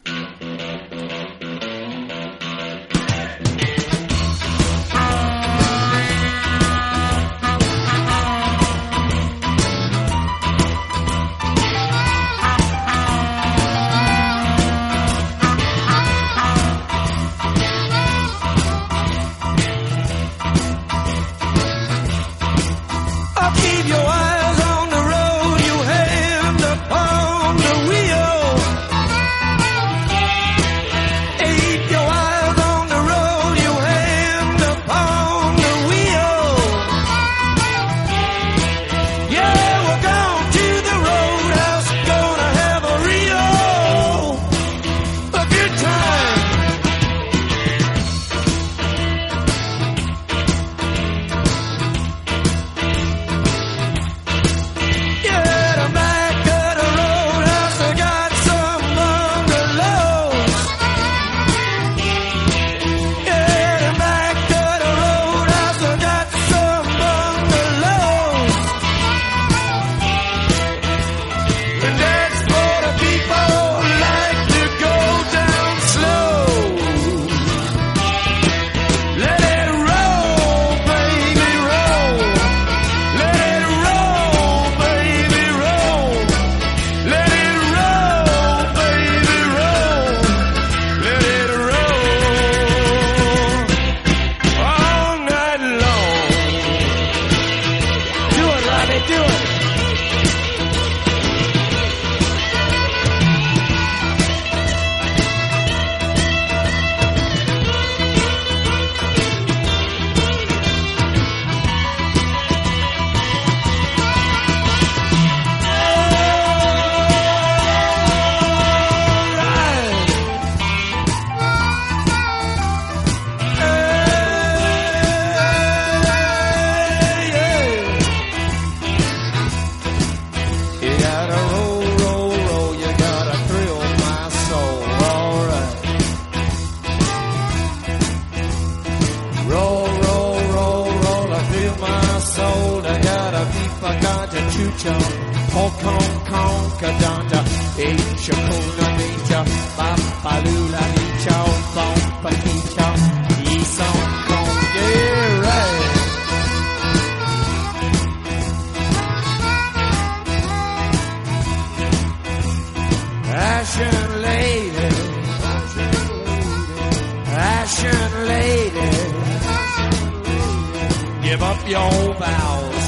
Your 171.69 172.13
vows, 172.13 172.87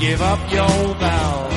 give 0.00 0.22
up 0.22 0.52
your 0.52 0.94
vows. 0.94 1.47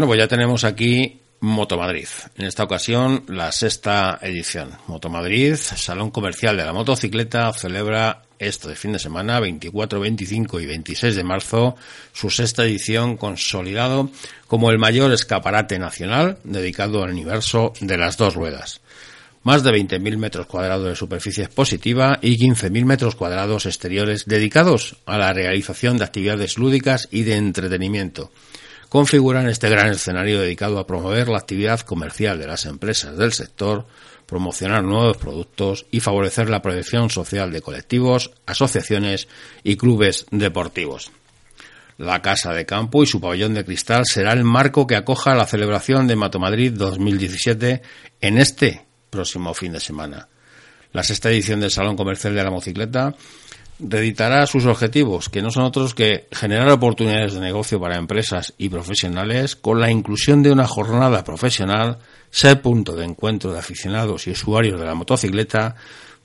Bueno, 0.00 0.12
pues 0.12 0.20
ya 0.20 0.28
tenemos 0.28 0.64
aquí 0.64 1.20
Motomadrid. 1.40 2.08
En 2.38 2.46
esta 2.46 2.64
ocasión, 2.64 3.22
la 3.28 3.52
sexta 3.52 4.18
edición. 4.22 4.70
Motomadrid, 4.86 5.56
Salón 5.56 6.10
Comercial 6.10 6.56
de 6.56 6.64
la 6.64 6.72
Motocicleta, 6.72 7.52
celebra 7.52 8.22
este 8.38 8.74
fin 8.76 8.92
de 8.92 8.98
semana, 8.98 9.40
24, 9.40 10.00
25 10.00 10.58
y 10.60 10.64
26 10.64 11.16
de 11.16 11.22
marzo, 11.22 11.76
su 12.14 12.30
sexta 12.30 12.64
edición 12.64 13.18
consolidado 13.18 14.08
como 14.46 14.70
el 14.70 14.78
mayor 14.78 15.12
escaparate 15.12 15.78
nacional 15.78 16.38
dedicado 16.44 17.02
al 17.02 17.10
universo 17.10 17.74
de 17.82 17.98
las 17.98 18.16
dos 18.16 18.34
ruedas. 18.34 18.80
Más 19.42 19.62
de 19.62 19.70
20.000 19.70 20.16
metros 20.16 20.46
cuadrados 20.46 20.88
de 20.88 20.96
superficie 20.96 21.44
expositiva 21.44 22.18
y 22.22 22.38
15.000 22.38 22.86
metros 22.86 23.16
cuadrados 23.16 23.66
exteriores 23.66 24.24
dedicados 24.24 24.96
a 25.04 25.18
la 25.18 25.34
realización 25.34 25.98
de 25.98 26.04
actividades 26.04 26.56
lúdicas 26.56 27.06
y 27.10 27.24
de 27.24 27.36
entretenimiento 27.36 28.30
configuran 28.90 29.48
este 29.48 29.70
gran 29.70 29.92
escenario 29.92 30.40
dedicado 30.40 30.78
a 30.78 30.86
promover 30.86 31.28
la 31.28 31.38
actividad 31.38 31.80
comercial 31.80 32.38
de 32.38 32.48
las 32.48 32.66
empresas 32.66 33.16
del 33.16 33.32
sector, 33.32 33.86
promocionar 34.26 34.82
nuevos 34.82 35.16
productos 35.16 35.86
y 35.92 36.00
favorecer 36.00 36.50
la 36.50 36.60
proyección 36.60 37.08
social 37.08 37.52
de 37.52 37.62
colectivos, 37.62 38.32
asociaciones 38.46 39.28
y 39.62 39.76
clubes 39.76 40.26
deportivos. 40.32 41.12
La 41.98 42.20
Casa 42.20 42.52
de 42.52 42.66
Campo 42.66 43.04
y 43.04 43.06
su 43.06 43.20
pabellón 43.20 43.54
de 43.54 43.64
cristal 43.64 44.06
será 44.06 44.32
el 44.32 44.42
marco 44.42 44.88
que 44.88 44.96
acoja 44.96 45.36
la 45.36 45.46
celebración 45.46 46.08
de 46.08 46.16
Matomadrid 46.16 46.72
2017 46.72 47.82
en 48.20 48.38
este 48.38 48.86
próximo 49.08 49.54
fin 49.54 49.72
de 49.72 49.80
semana. 49.80 50.26
La 50.92 51.04
sexta 51.04 51.30
edición 51.30 51.60
del 51.60 51.70
Salón 51.70 51.96
Comercial 51.96 52.34
de 52.34 52.42
la 52.42 52.50
Motocicleta 53.80 53.90
reeditará 53.96 54.46
sus 54.46 54.66
objetivos, 54.66 55.28
que 55.28 55.42
no 55.42 55.50
son 55.50 55.64
otros 55.64 55.94
que 55.94 56.26
generar 56.32 56.70
oportunidades 56.70 57.34
de 57.34 57.40
negocio 57.40 57.80
para 57.80 57.96
empresas 57.96 58.52
y 58.58 58.68
profesionales 58.68 59.56
con 59.56 59.80
la 59.80 59.90
inclusión 59.90 60.42
de 60.42 60.52
una 60.52 60.66
jornada 60.66 61.24
profesional, 61.24 61.98
ser 62.30 62.60
punto 62.60 62.94
de 62.94 63.04
encuentro 63.04 63.52
de 63.52 63.58
aficionados 63.58 64.26
y 64.26 64.30
usuarios 64.30 64.78
de 64.78 64.86
la 64.86 64.94
motocicleta, 64.94 65.76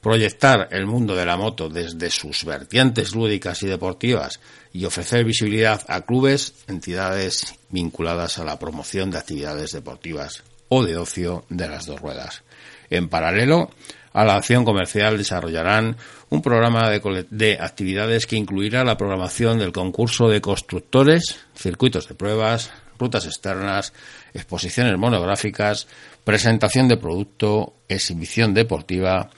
proyectar 0.01 0.67
el 0.71 0.85
mundo 0.85 1.15
de 1.15 1.25
la 1.25 1.37
moto 1.37 1.69
desde 1.69 2.09
sus 2.09 2.45
vertientes 2.45 3.15
lúdicas 3.15 3.63
y 3.63 3.67
deportivas 3.67 4.39
y 4.71 4.85
ofrecer 4.85 5.23
visibilidad 5.23 5.81
a 5.87 6.01
clubes, 6.01 6.53
entidades 6.67 7.55
vinculadas 7.69 8.37
a 8.37 8.45
la 8.45 8.59
promoción 8.59 9.09
de 9.09 9.17
actividades 9.17 9.71
deportivas 9.71 10.43
o 10.69 10.83
de 10.83 10.97
ocio 10.97 11.45
de 11.49 11.67
las 11.67 11.85
dos 11.85 11.99
ruedas. 12.01 12.43
En 12.89 13.09
paralelo 13.09 13.71
a 14.13 14.23
la 14.23 14.35
acción 14.35 14.63
comercial 14.63 15.17
desarrollarán 15.17 15.97
un 16.29 16.41
programa 16.41 16.89
de, 16.89 17.25
de 17.29 17.57
actividades 17.59 18.25
que 18.25 18.35
incluirá 18.35 18.83
la 18.83 18.97
programación 18.97 19.59
del 19.59 19.71
concurso 19.71 20.27
de 20.27 20.41
constructores, 20.41 21.39
circuitos 21.55 22.07
de 22.07 22.15
pruebas, 22.15 22.71
rutas 22.97 23.25
externas, 23.25 23.93
exposiciones 24.33 24.97
monográficas, 24.97 25.87
presentación 26.23 26.87
de 26.87 26.97
producto, 26.97 27.73
exhibición 27.87 28.53
deportiva, 28.53 29.29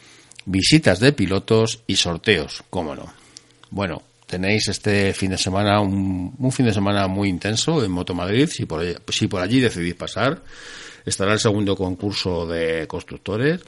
visitas 0.46 1.00
de 1.00 1.14
pilotos 1.14 1.84
y 1.88 1.96
sorteos, 1.96 2.64
cómo 2.70 2.96
no. 2.96 3.12
Bueno, 3.70 4.02
tenéis 4.26 4.68
este 4.70 5.14
fin 5.14 5.32
de 5.32 5.38
semana 5.38 5.82
un, 5.82 6.34
un 6.38 6.52
fin 6.52 6.66
de 6.66 6.74
semana 6.74 7.08
muy 7.08 7.30
intenso 7.30 7.84
en 7.84 7.92
Motomadrid, 7.92 8.48
si 8.48 8.66
por, 8.66 8.84
si 9.10 9.28
por 9.28 9.42
allí 9.42 9.60
decidís 9.60 9.96
pasar. 9.96 10.42
Estará 11.08 11.32
el 11.32 11.40
segundo 11.40 11.74
concurso 11.74 12.46
de 12.46 12.86
constructores, 12.86 13.62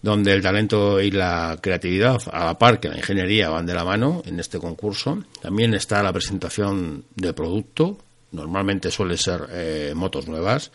donde 0.00 0.32
el 0.32 0.40
talento 0.40 0.98
y 0.98 1.10
la 1.10 1.58
creatividad, 1.60 2.22
a 2.32 2.46
la 2.46 2.58
par 2.58 2.80
que 2.80 2.88
la 2.88 2.96
ingeniería, 2.96 3.50
van 3.50 3.66
de 3.66 3.74
la 3.74 3.84
mano 3.84 4.22
en 4.24 4.40
este 4.40 4.58
concurso. 4.58 5.22
También 5.42 5.74
está 5.74 6.02
la 6.02 6.14
presentación 6.14 7.04
de 7.14 7.34
producto, 7.34 7.98
normalmente 8.32 8.90
suele 8.90 9.18
ser 9.18 9.46
eh, 9.50 9.92
motos 9.94 10.26
nuevas, 10.26 10.72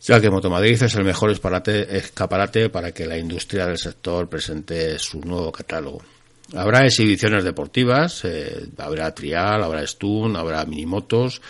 ya 0.00 0.20
que 0.20 0.30
Motomadrid 0.30 0.84
es 0.84 0.94
el 0.94 1.02
mejor 1.02 1.32
escaparate, 1.32 2.70
para 2.70 2.92
que 2.92 3.06
la 3.06 3.18
industria 3.18 3.66
del 3.66 3.78
sector 3.78 4.28
presente 4.28 5.00
su 5.00 5.18
nuevo 5.18 5.50
catálogo. 5.50 6.00
Habrá 6.54 6.84
exhibiciones 6.84 7.42
deportivas, 7.42 8.24
eh, 8.24 8.68
habrá 8.78 9.12
trial, 9.12 9.64
habrá 9.64 9.84
stun, 9.84 10.36
habrá 10.36 10.64
minimotos 10.64 11.42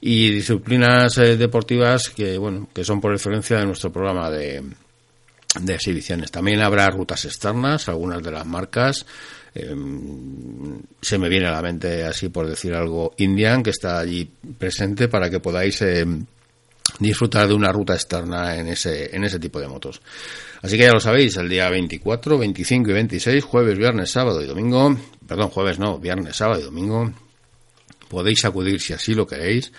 y 0.00 0.30
disciplinas 0.30 1.18
eh, 1.18 1.36
deportivas 1.36 2.10
que 2.10 2.38
bueno 2.38 2.68
que 2.74 2.84
son 2.84 3.00
por 3.00 3.12
excelencia 3.12 3.58
de 3.58 3.66
nuestro 3.66 3.92
programa 3.92 4.30
de, 4.30 4.62
de 5.60 5.74
exhibiciones. 5.74 6.30
También 6.30 6.60
habrá 6.60 6.88
rutas 6.90 7.24
externas, 7.24 7.88
algunas 7.88 8.22
de 8.22 8.30
las 8.30 8.46
marcas. 8.46 9.06
eh, 9.54 9.74
se 11.00 11.18
me 11.18 11.28
viene 11.28 11.46
a 11.46 11.52
la 11.52 11.62
mente 11.62 12.04
así 12.04 12.28
por 12.28 12.48
decir 12.48 12.74
algo 12.74 13.12
Indian 13.18 13.62
que 13.62 13.70
está 13.70 13.98
allí 13.98 14.30
presente 14.58 15.08
para 15.08 15.30
que 15.30 15.40
podáis 15.40 15.80
eh, 15.82 16.04
disfrutar 16.98 17.48
de 17.48 17.54
una 17.54 17.72
ruta 17.72 17.94
externa 17.94 18.56
en 18.56 18.68
ese, 18.68 19.14
en 19.14 19.24
ese 19.24 19.38
tipo 19.38 19.60
de 19.60 19.68
motos. 19.68 20.00
Así 20.62 20.76
que 20.76 20.84
ya 20.84 20.92
lo 20.92 21.00
sabéis, 21.00 21.36
el 21.36 21.48
día 21.48 21.68
24, 21.68 22.38
25 22.38 22.90
y 22.90 22.94
26, 22.94 23.44
jueves, 23.44 23.78
viernes, 23.78 24.10
sábado 24.10 24.42
y 24.42 24.46
domingo, 24.46 24.96
perdón, 25.26 25.48
jueves 25.50 25.78
no, 25.78 25.98
viernes, 25.98 26.36
sábado 26.36 26.60
y 26.60 26.64
domingo, 26.64 27.12
podéis 28.08 28.44
acudir 28.44 28.80
si 28.80 28.92
así 28.92 29.14
lo 29.14 29.26
queréis 29.26 29.72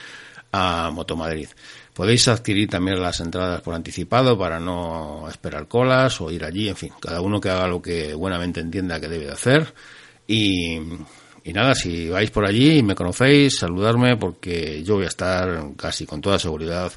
a 0.52 0.90
Motomadrid. 0.94 1.50
Podéis 1.94 2.28
adquirir 2.28 2.70
también 2.70 3.02
las 3.02 3.20
entradas 3.20 3.62
por 3.62 3.74
anticipado 3.74 4.38
para 4.38 4.60
no 4.60 5.28
esperar 5.30 5.68
colas 5.68 6.22
o 6.22 6.30
ir 6.30 6.44
allí, 6.44 6.70
en 6.70 6.76
fin, 6.76 6.94
cada 7.00 7.22
uno 7.22 7.42
que 7.42 7.50
haga 7.50 7.68
lo 7.68 7.82
que 7.82 8.14
buenamente 8.14 8.60
entienda 8.60 9.00
que 9.00 9.08
debe 9.08 9.26
de 9.26 9.32
hacer. 9.32 9.74
Y, 10.28 10.78
y 11.44 11.54
nada, 11.54 11.74
si 11.74 12.10
vais 12.10 12.30
por 12.30 12.46
allí 12.46 12.78
y 12.78 12.84
me 12.84 12.94
conocéis, 12.94 13.58
saludarme 13.58 14.16
porque 14.16 14.84
yo 14.84 14.96
voy 14.96 15.06
a 15.06 15.08
estar 15.08 15.72
casi 15.76 16.06
con 16.06 16.22
toda 16.22 16.38
seguridad 16.38 16.92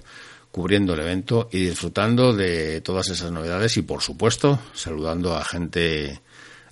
cubriendo 0.51 0.95
el 0.95 1.01
evento 1.01 1.49
y 1.53 1.67
disfrutando 1.67 2.35
de 2.35 2.81
todas 2.81 3.09
esas 3.09 3.31
novedades 3.31 3.77
y 3.77 3.83
por 3.83 4.03
supuesto 4.03 4.59
saludando 4.75 5.37
a 5.37 5.45
gente 5.45 6.21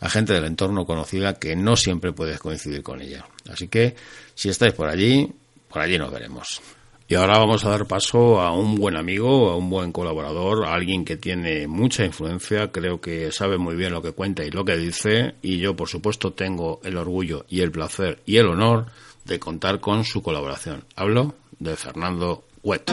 a 0.00 0.08
gente 0.08 0.32
del 0.32 0.44
entorno 0.44 0.86
conocida 0.86 1.38
que 1.38 1.56
no 1.56 1.76
siempre 1.76 2.12
puedes 2.12 2.38
coincidir 2.38 2.82
con 2.82 3.00
ella. 3.00 3.26
Así 3.48 3.68
que 3.68 3.96
si 4.38 4.48
estáis 4.50 4.72
por 4.72 4.88
allí, 4.88 5.28
por 5.68 5.82
allí 5.82 5.98
nos 5.98 6.12
veremos. 6.12 6.62
Y 7.08 7.16
ahora 7.16 7.38
vamos 7.38 7.64
a 7.64 7.70
dar 7.70 7.86
paso 7.86 8.40
a 8.40 8.52
un 8.52 8.76
buen 8.76 8.96
amigo, 8.96 9.50
a 9.50 9.56
un 9.56 9.68
buen 9.68 9.90
colaborador, 9.90 10.64
a 10.64 10.74
alguien 10.74 11.04
que 11.04 11.16
tiene 11.16 11.66
mucha 11.66 12.04
influencia, 12.04 12.70
creo 12.70 13.00
que 13.00 13.32
sabe 13.32 13.58
muy 13.58 13.74
bien 13.74 13.92
lo 13.92 14.00
que 14.00 14.12
cuenta 14.12 14.44
y 14.44 14.52
lo 14.52 14.64
que 14.64 14.76
dice, 14.76 15.34
y 15.42 15.58
yo 15.58 15.74
por 15.74 15.88
supuesto 15.88 16.34
tengo 16.34 16.80
el 16.84 16.98
orgullo 16.98 17.46
y 17.48 17.62
el 17.62 17.72
placer 17.72 18.20
y 18.26 18.36
el 18.36 18.46
honor 18.46 18.86
de 19.24 19.40
contar 19.40 19.80
con 19.80 20.04
su 20.04 20.22
colaboración. 20.22 20.84
Hablo 20.94 21.34
de 21.58 21.74
Fernando 21.74 22.44
Huet. 22.62 22.92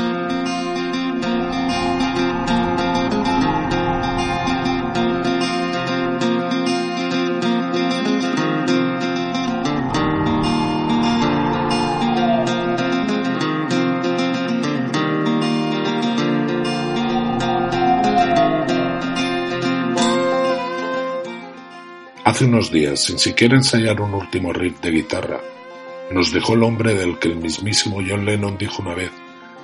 Hace 22.35 22.43
unos 22.43 22.69
días, 22.69 22.99
sin 22.99 23.17
siquiera 23.17 23.55
ensayar 23.55 24.01
un 24.01 24.13
último 24.13 24.51
riff 24.51 24.81
de 24.81 24.91
guitarra, 24.91 25.39
nos 26.11 26.33
dejó 26.33 26.55
el 26.55 26.63
hombre 26.63 26.93
del 26.93 27.17
que 27.17 27.29
el 27.29 27.37
mismísimo 27.37 28.01
John 28.05 28.25
Lennon 28.25 28.57
dijo 28.57 28.81
una 28.81 28.93
vez 28.93 29.09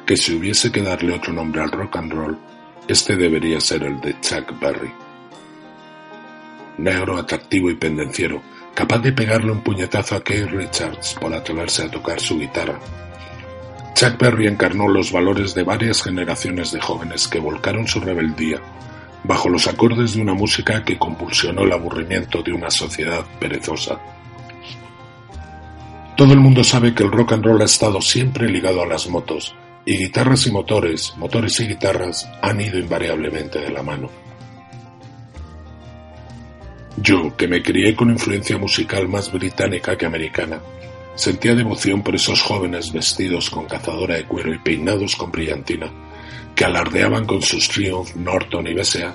que 0.05 0.15
si 0.15 0.35
hubiese 0.35 0.71
que 0.71 0.81
darle 0.81 1.13
otro 1.13 1.33
nombre 1.33 1.61
al 1.61 1.69
rock 1.69 1.97
and 1.97 2.13
roll, 2.13 2.39
este 2.87 3.17
debería 3.17 3.59
ser 3.59 3.83
el 3.83 3.99
de 3.99 4.17
Chuck 4.21 4.57
Berry. 4.61 4.89
Negro, 6.77 7.17
atractivo 7.17 7.69
y 7.69 7.75
pendenciero, 7.75 8.41
capaz 8.73 8.99
de 8.99 9.11
pegarle 9.11 9.51
un 9.51 9.59
puñetazo 9.59 10.15
a 10.15 10.23
Keith 10.23 10.49
Richards 10.51 11.17
por 11.19 11.33
atreverse 11.33 11.83
a 11.83 11.91
tocar 11.91 12.21
su 12.21 12.39
guitarra. 12.39 12.79
Chuck 13.95 14.17
Berry 14.17 14.47
encarnó 14.47 14.87
los 14.87 15.11
valores 15.11 15.53
de 15.53 15.63
varias 15.63 16.01
generaciones 16.01 16.71
de 16.71 16.79
jóvenes 16.79 17.27
que 17.27 17.39
volcaron 17.39 17.85
su 17.85 17.99
rebeldía 17.99 18.61
bajo 19.23 19.49
los 19.49 19.67
acordes 19.67 20.13
de 20.15 20.21
una 20.21 20.33
música 20.33 20.83
que 20.83 20.97
compulsionó 20.97 21.63
el 21.63 21.71
aburrimiento 21.71 22.41
de 22.41 22.53
una 22.53 22.71
sociedad 22.71 23.23
perezosa. 23.39 23.99
Todo 26.15 26.33
el 26.33 26.39
mundo 26.39 26.63
sabe 26.63 26.93
que 26.93 27.03
el 27.03 27.11
rock 27.11 27.33
and 27.33 27.45
roll 27.45 27.61
ha 27.61 27.65
estado 27.65 28.01
siempre 28.01 28.49
ligado 28.49 28.81
a 28.81 28.87
las 28.87 29.07
motos, 29.07 29.55
y 29.85 29.97
guitarras 29.97 30.45
y 30.45 30.51
motores, 30.51 31.15
motores 31.17 31.59
y 31.59 31.67
guitarras 31.67 32.29
han 32.41 32.61
ido 32.61 32.77
invariablemente 32.77 33.59
de 33.59 33.71
la 33.71 33.81
mano. 33.81 34.09
Yo, 36.97 37.35
que 37.35 37.47
me 37.47 37.63
crié 37.63 37.95
con 37.95 38.11
influencia 38.11 38.57
musical 38.57 39.07
más 39.07 39.31
británica 39.31 39.97
que 39.97 40.05
americana, 40.05 40.61
sentía 41.15 41.55
devoción 41.55 42.03
por 42.03 42.15
esos 42.15 42.41
jóvenes 42.41 42.91
vestidos 42.91 43.49
con 43.49 43.65
cazadora 43.65 44.15
de 44.15 44.25
cuero 44.25 44.53
y 44.53 44.59
peinados 44.59 45.15
con 45.15 45.31
brillantina, 45.31 45.91
que 46.55 46.65
alardeaban 46.65 47.25
con 47.25 47.41
sus 47.41 47.67
Triumph, 47.69 48.15
Norton 48.15 48.67
y 48.67 48.73
BSA, 48.73 49.13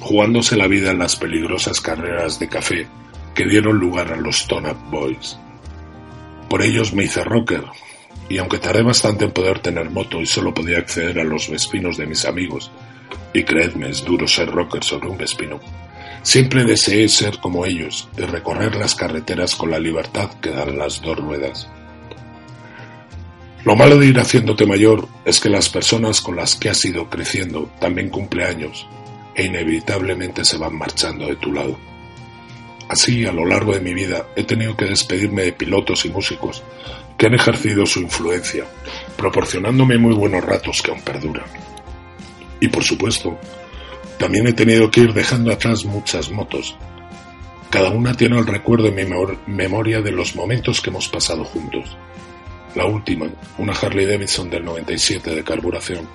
jugándose 0.00 0.56
la 0.56 0.66
vida 0.66 0.90
en 0.90 0.98
las 0.98 1.16
peligrosas 1.16 1.80
carreras 1.80 2.38
de 2.38 2.48
café 2.48 2.86
que 3.34 3.44
dieron 3.44 3.78
lugar 3.78 4.12
a 4.12 4.16
los 4.16 4.46
Tone 4.46 4.70
Up 4.70 4.90
Boys. 4.90 5.38
Por 6.48 6.62
ellos 6.62 6.92
me 6.92 7.04
hice 7.04 7.22
rocker, 7.22 7.64
y 8.28 8.38
aunque 8.38 8.58
tardé 8.58 8.82
bastante 8.82 9.24
en 9.24 9.32
poder 9.32 9.60
tener 9.60 9.90
moto 9.90 10.20
y 10.20 10.26
solo 10.26 10.52
podía 10.52 10.78
acceder 10.78 11.20
a 11.20 11.24
los 11.24 11.48
vespinos 11.48 11.96
de 11.96 12.06
mis 12.06 12.24
amigos, 12.24 12.70
y 13.32 13.44
creedme, 13.44 13.90
es 13.90 14.04
duro 14.04 14.26
ser 14.26 14.50
rocker 14.50 14.82
sobre 14.82 15.08
un 15.08 15.18
vespino, 15.18 15.60
siempre 16.22 16.64
deseé 16.64 17.08
ser 17.08 17.38
como 17.38 17.64
ellos 17.66 18.08
y 18.16 18.22
recorrer 18.22 18.74
las 18.76 18.94
carreteras 18.94 19.54
con 19.54 19.70
la 19.70 19.78
libertad 19.78 20.30
que 20.40 20.50
dan 20.50 20.76
las 20.78 21.00
dos 21.02 21.18
ruedas. 21.18 21.68
Lo 23.62 23.76
malo 23.76 23.98
de 23.98 24.06
ir 24.06 24.18
haciéndote 24.18 24.64
mayor 24.64 25.06
es 25.26 25.38
que 25.38 25.50
las 25.50 25.68
personas 25.68 26.22
con 26.22 26.34
las 26.34 26.56
que 26.56 26.70
has 26.70 26.82
ido 26.86 27.10
creciendo 27.10 27.70
también 27.78 28.08
cumpleaños 28.08 28.88
e 29.34 29.44
inevitablemente 29.44 30.46
se 30.46 30.56
van 30.56 30.76
marchando 30.76 31.26
de 31.26 31.36
tu 31.36 31.52
lado. 31.52 31.78
Así, 32.88 33.26
a 33.26 33.32
lo 33.32 33.44
largo 33.44 33.74
de 33.74 33.80
mi 33.80 33.92
vida, 33.92 34.26
he 34.34 34.44
tenido 34.44 34.74
que 34.76 34.86
despedirme 34.86 35.42
de 35.42 35.52
pilotos 35.52 36.06
y 36.06 36.08
músicos 36.08 36.62
que 37.18 37.26
han 37.26 37.34
ejercido 37.34 37.84
su 37.84 38.00
influencia, 38.00 38.64
proporcionándome 39.16 39.98
muy 39.98 40.14
buenos 40.14 40.42
ratos 40.42 40.80
que 40.80 40.90
aún 40.90 41.02
perduran. 41.02 41.44
Y 42.60 42.68
por 42.68 42.82
supuesto, 42.82 43.38
también 44.18 44.46
he 44.46 44.54
tenido 44.54 44.90
que 44.90 45.00
ir 45.00 45.12
dejando 45.12 45.52
atrás 45.52 45.84
muchas 45.84 46.30
motos. 46.30 46.76
Cada 47.68 47.90
una 47.90 48.14
tiene 48.14 48.38
el 48.38 48.46
recuerdo 48.46 48.86
en 48.88 48.94
mi 48.94 49.04
memoria 49.46 50.00
de 50.00 50.12
los 50.12 50.34
momentos 50.34 50.80
que 50.80 50.88
hemos 50.88 51.08
pasado 51.08 51.44
juntos 51.44 51.94
la 52.74 52.86
última, 52.86 53.26
una 53.58 53.72
Harley 53.72 54.06
Davidson 54.06 54.48
del 54.48 54.64
97 54.64 55.34
de 55.34 55.44
carburación, 55.44 56.08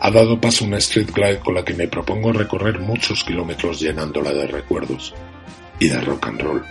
ha 0.00 0.10
dado 0.10 0.40
paso 0.40 0.64
a 0.64 0.68
una 0.68 0.78
Street 0.78 1.10
Glide 1.12 1.38
con 1.38 1.54
la 1.54 1.64
que 1.64 1.74
me 1.74 1.88
propongo 1.88 2.32
recorrer 2.32 2.78
muchos 2.80 3.24
kilómetros 3.24 3.80
llenándola 3.80 4.32
de 4.32 4.46
recuerdos 4.46 5.14
y 5.78 5.88
de 5.88 6.00
rock 6.00 6.26
and 6.26 6.42
roll. 6.42 6.64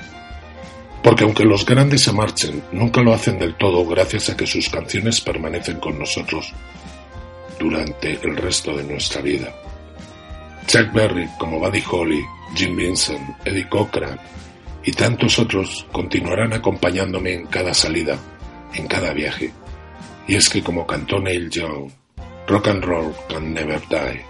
Porque 1.04 1.24
aunque 1.24 1.46
los 1.46 1.66
grandes 1.66 2.02
se 2.02 2.12
marchen, 2.12 2.64
nunca 2.72 3.02
lo 3.02 3.14
hacen 3.14 3.40
del 3.40 3.56
todo 3.56 3.86
gracias 3.86 4.30
a 4.30 4.38
que 4.38 4.48
sus 4.48 4.70
canciones 4.70 5.22
permanecen 5.22 5.80
con 5.80 6.00
nosotros 6.00 6.54
durante 7.60 8.20
el 8.24 8.36
resto 8.38 8.76
de 8.76 8.84
nuestra 8.84 9.22
vida. 9.22 9.54
Chuck 10.68 10.92
Berry, 10.94 11.28
como 11.38 11.60
Buddy 11.60 11.84
Holly, 11.90 12.22
Jim 12.56 12.76
Vincent, 12.76 13.22
Eddie 13.46 13.70
Cochran 13.70 14.20
y 14.84 14.92
tantos 14.92 15.40
otros 15.40 15.86
continuarán 15.92 16.54
acompañándome 16.54 17.34
en 17.34 17.48
cada 17.48 17.74
salida 17.74 18.18
en 18.76 18.88
cada 18.88 19.14
viaje. 19.14 19.52
Y 20.28 20.36
es 20.36 20.50
que 20.50 20.64
como 20.64 20.86
cantó 20.86 21.20
Neil 21.20 21.50
Young, 21.50 21.92
rock 22.48 22.68
and 22.68 22.84
roll 22.84 23.14
can 23.30 23.54
never 23.54 23.80
die. 23.90 24.26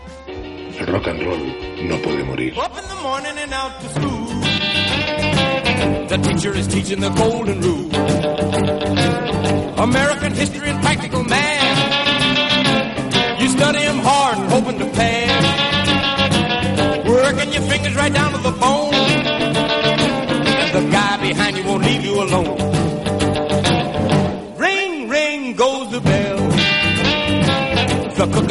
El 0.79 0.87
rock 0.87 1.07
and 1.07 1.21
roll 1.23 1.87
no 1.87 1.97
puede 2.01 2.23
morir. 2.23 2.53
Up 2.57 2.77
in 2.77 2.87
the 2.87 2.95
morning 3.01 3.37
and 3.37 3.53
out 3.53 3.79
to 3.81 3.89
school. 3.89 4.27
The 6.07 6.17
teacher 6.17 6.53
is 6.55 6.67
teaching 6.67 6.99
the 6.99 7.09
golden 7.11 7.61
rule. 7.61 7.89
American 9.79 10.33
history 10.33 10.69
and 10.69 10.81
practical 10.81 11.23
math. 11.23 11.79
You 13.41 13.47
study 13.49 13.83
'em 13.83 13.99
hard 13.99 14.37
and 14.37 14.51
hoping 14.51 14.79
to 14.79 14.85
pass. 14.85 15.45
Working 17.07 17.53
your 17.53 17.63
fingers 17.63 17.95
right 17.95 18.13
down 18.13 18.31
to 18.33 18.39
the 18.39 18.51
bone. 18.51 18.91
The 20.73 20.81
guy 20.91 21.17
behind 21.21 21.57
you 21.57 21.63
won't 21.63 21.83
leave 21.85 22.03
you 22.03 22.21
alone. 22.21 22.74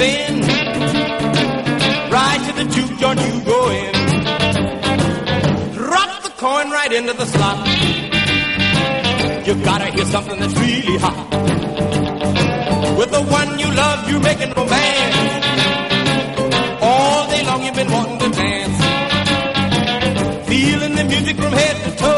And 0.00 0.44
round 0.44 0.82
the 0.84 0.98
bend. 0.98 2.12
Right 2.12 2.40
to 2.46 2.52
the 2.52 2.64
juke 2.74 2.98
joint 2.98 3.20
you 3.20 3.44
go 3.44 3.70
in. 3.70 3.92
Drop 5.74 6.22
the 6.22 6.30
coin 6.36 6.70
right 6.70 6.92
into 6.92 7.12
the 7.12 7.26
slot. 7.26 7.66
You 9.46 9.54
gotta 9.64 9.86
hear 9.86 10.04
something 10.06 10.38
that's 10.40 10.54
really 10.54 10.98
hot. 10.98 11.28
With 12.98 13.10
the 13.10 13.22
one 13.22 13.58
you 13.58 13.70
love, 13.72 14.08
you're 14.10 14.20
making 14.20 14.52
romance. 14.52 15.44
All 16.82 17.28
day 17.28 17.44
long 17.44 17.62
you've 17.64 17.74
been 17.74 17.92
wanting 17.92 18.18
to 18.18 18.30
dance. 18.30 18.78
Feeling 20.48 20.94
the 20.96 21.04
music 21.04 21.36
from 21.36 21.52
head 21.52 21.76
to 21.84 21.90
toe. 21.96 22.17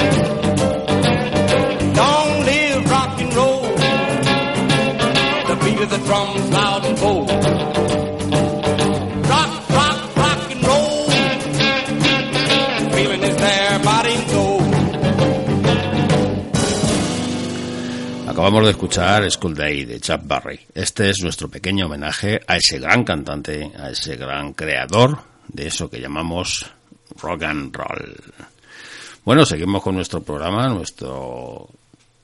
Acabamos 18.27 18.65
de 18.65 18.71
escuchar 18.71 19.31
School 19.31 19.55
Day 19.55 19.85
de 19.85 19.99
Chuck 19.99 20.21
Berry. 20.23 20.59
Este 20.73 21.09
es 21.11 21.21
nuestro 21.21 21.47
pequeño 21.47 21.85
homenaje 21.85 22.41
a 22.47 22.57
ese 22.57 22.79
gran 22.79 23.03
cantante, 23.03 23.71
a 23.77 23.91
ese 23.91 24.15
gran 24.15 24.53
creador 24.53 25.19
de 25.47 25.67
eso 25.67 25.89
que 25.89 26.01
llamamos 26.01 26.65
rock 27.21 27.43
and 27.43 27.75
roll. 27.75 28.15
Bueno, 29.23 29.45
seguimos 29.45 29.83
con 29.83 29.95
nuestro 29.95 30.23
programa, 30.23 30.67
nuestro 30.69 31.69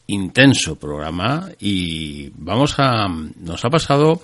intenso 0.08 0.76
programa 0.76 1.50
y 1.60 2.30
vamos 2.36 2.76
a 2.80 3.08
nos 3.08 3.64
ha 3.66 3.70
pasado 3.70 4.22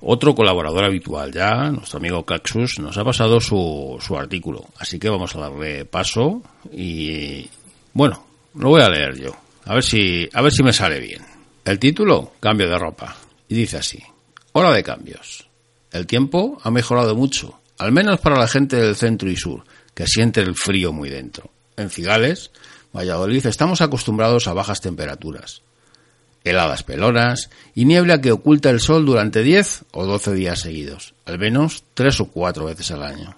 otro 0.00 0.34
colaborador 0.34 0.84
habitual 0.84 1.32
ya, 1.32 1.70
nuestro 1.70 1.98
amigo 1.98 2.24
Caxus, 2.24 2.78
nos 2.78 2.98
ha 2.98 3.04
pasado 3.04 3.40
su, 3.40 3.96
su 4.00 4.16
artículo, 4.18 4.66
así 4.78 4.98
que 4.98 5.08
vamos 5.08 5.34
a 5.34 5.40
darle 5.40 5.84
paso 5.86 6.42
y 6.72 7.48
bueno, 7.92 8.26
lo 8.54 8.68
voy 8.68 8.82
a 8.82 8.90
leer 8.90 9.16
yo, 9.16 9.32
a 9.64 9.74
ver 9.74 9.82
si 9.82 10.28
a 10.32 10.42
ver 10.42 10.52
si 10.52 10.62
me 10.62 10.72
sale 10.72 11.00
bien. 11.00 11.22
El 11.64 11.78
título, 11.78 12.32
Cambio 12.40 12.68
de 12.68 12.78
ropa, 12.78 13.16
y 13.48 13.54
dice 13.54 13.78
así: 13.78 14.02
Hora 14.52 14.72
de 14.72 14.82
cambios. 14.82 15.48
El 15.90 16.06
tiempo 16.06 16.58
ha 16.62 16.70
mejorado 16.70 17.14
mucho, 17.14 17.60
al 17.78 17.92
menos 17.92 18.20
para 18.20 18.38
la 18.38 18.48
gente 18.48 18.76
del 18.76 18.96
centro 18.96 19.30
y 19.30 19.36
sur, 19.36 19.64
que 19.94 20.06
siente 20.06 20.40
el 20.40 20.54
frío 20.54 20.92
muy 20.92 21.08
dentro. 21.08 21.50
En 21.76 21.88
Cigales, 21.88 22.50
Valladolid, 22.94 23.44
estamos 23.46 23.80
acostumbrados 23.80 24.46
a 24.46 24.52
bajas 24.52 24.80
temperaturas, 24.80 25.62
heladas 26.44 26.84
pelonas 26.84 27.50
y 27.74 27.86
niebla 27.86 28.20
que 28.20 28.30
oculta 28.30 28.70
el 28.70 28.78
sol 28.78 29.04
durante 29.04 29.42
10 29.42 29.86
o 29.92 30.06
12 30.06 30.32
días 30.34 30.60
seguidos, 30.60 31.14
al 31.24 31.40
menos 31.40 31.82
tres 31.94 32.20
o 32.20 32.26
cuatro 32.26 32.66
veces 32.66 32.92
al 32.92 33.02
año. 33.02 33.36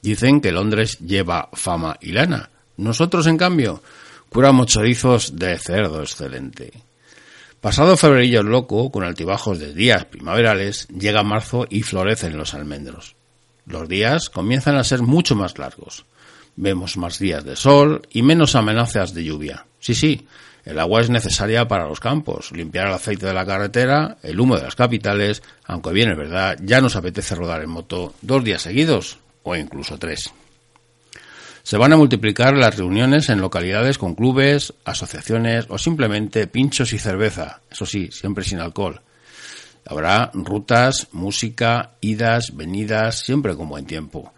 Dicen 0.00 0.40
que 0.40 0.52
Londres 0.52 0.98
lleva 1.00 1.48
fama 1.54 1.96
y 2.00 2.12
lana. 2.12 2.50
Nosotros, 2.76 3.26
en 3.26 3.36
cambio, 3.36 3.82
curamos 4.28 4.66
chorizos 4.66 5.36
de 5.36 5.58
cerdo 5.58 6.00
excelente. 6.00 6.72
Pasado 7.60 7.96
febrerillo 7.96 8.42
loco, 8.42 8.92
con 8.92 9.02
altibajos 9.02 9.58
de 9.58 9.72
días 9.72 10.04
primaverales, 10.04 10.86
llega 10.88 11.22
marzo 11.22 11.66
y 11.68 11.82
florecen 11.82 12.36
los 12.36 12.54
almendros. 12.54 13.16
Los 13.66 13.88
días 13.88 14.28
comienzan 14.28 14.76
a 14.76 14.84
ser 14.84 15.02
mucho 15.02 15.34
más 15.34 15.58
largos. 15.58 16.04
Vemos 16.56 16.96
más 16.96 17.18
días 17.18 17.44
de 17.44 17.56
sol 17.56 18.02
y 18.10 18.22
menos 18.22 18.54
amenazas 18.54 19.14
de 19.14 19.24
lluvia. 19.24 19.66
Sí, 19.80 19.94
sí, 19.94 20.26
el 20.64 20.78
agua 20.78 21.00
es 21.00 21.10
necesaria 21.10 21.68
para 21.68 21.86
los 21.86 22.00
campos, 22.00 22.52
limpiar 22.52 22.88
el 22.88 22.94
aceite 22.94 23.26
de 23.26 23.34
la 23.34 23.44
carretera, 23.44 24.16
el 24.22 24.40
humo 24.40 24.56
de 24.56 24.62
las 24.62 24.76
capitales, 24.76 25.42
aunque 25.64 25.92
bien 25.92 26.10
es 26.10 26.16
verdad, 26.16 26.58
ya 26.62 26.80
nos 26.80 26.96
apetece 26.96 27.34
rodar 27.34 27.62
en 27.62 27.70
moto 27.70 28.14
dos 28.22 28.44
días 28.44 28.62
seguidos 28.62 29.18
o 29.42 29.56
incluso 29.56 29.98
tres. 29.98 30.32
Se 31.64 31.78
van 31.78 31.94
a 31.94 31.96
multiplicar 31.96 32.54
las 32.56 32.76
reuniones 32.76 33.30
en 33.30 33.40
localidades 33.40 33.96
con 33.96 34.14
clubes, 34.14 34.74
asociaciones 34.84 35.64
o 35.70 35.78
simplemente 35.78 36.46
pinchos 36.46 36.92
y 36.92 36.98
cerveza, 36.98 37.62
eso 37.70 37.86
sí, 37.86 38.10
siempre 38.12 38.44
sin 38.44 38.60
alcohol. 38.60 39.00
Habrá 39.86 40.30
rutas, 40.34 41.08
música, 41.12 41.92
idas, 42.02 42.54
venidas, 42.54 43.20
siempre 43.20 43.56
con 43.56 43.70
buen 43.70 43.86
tiempo. 43.86 44.33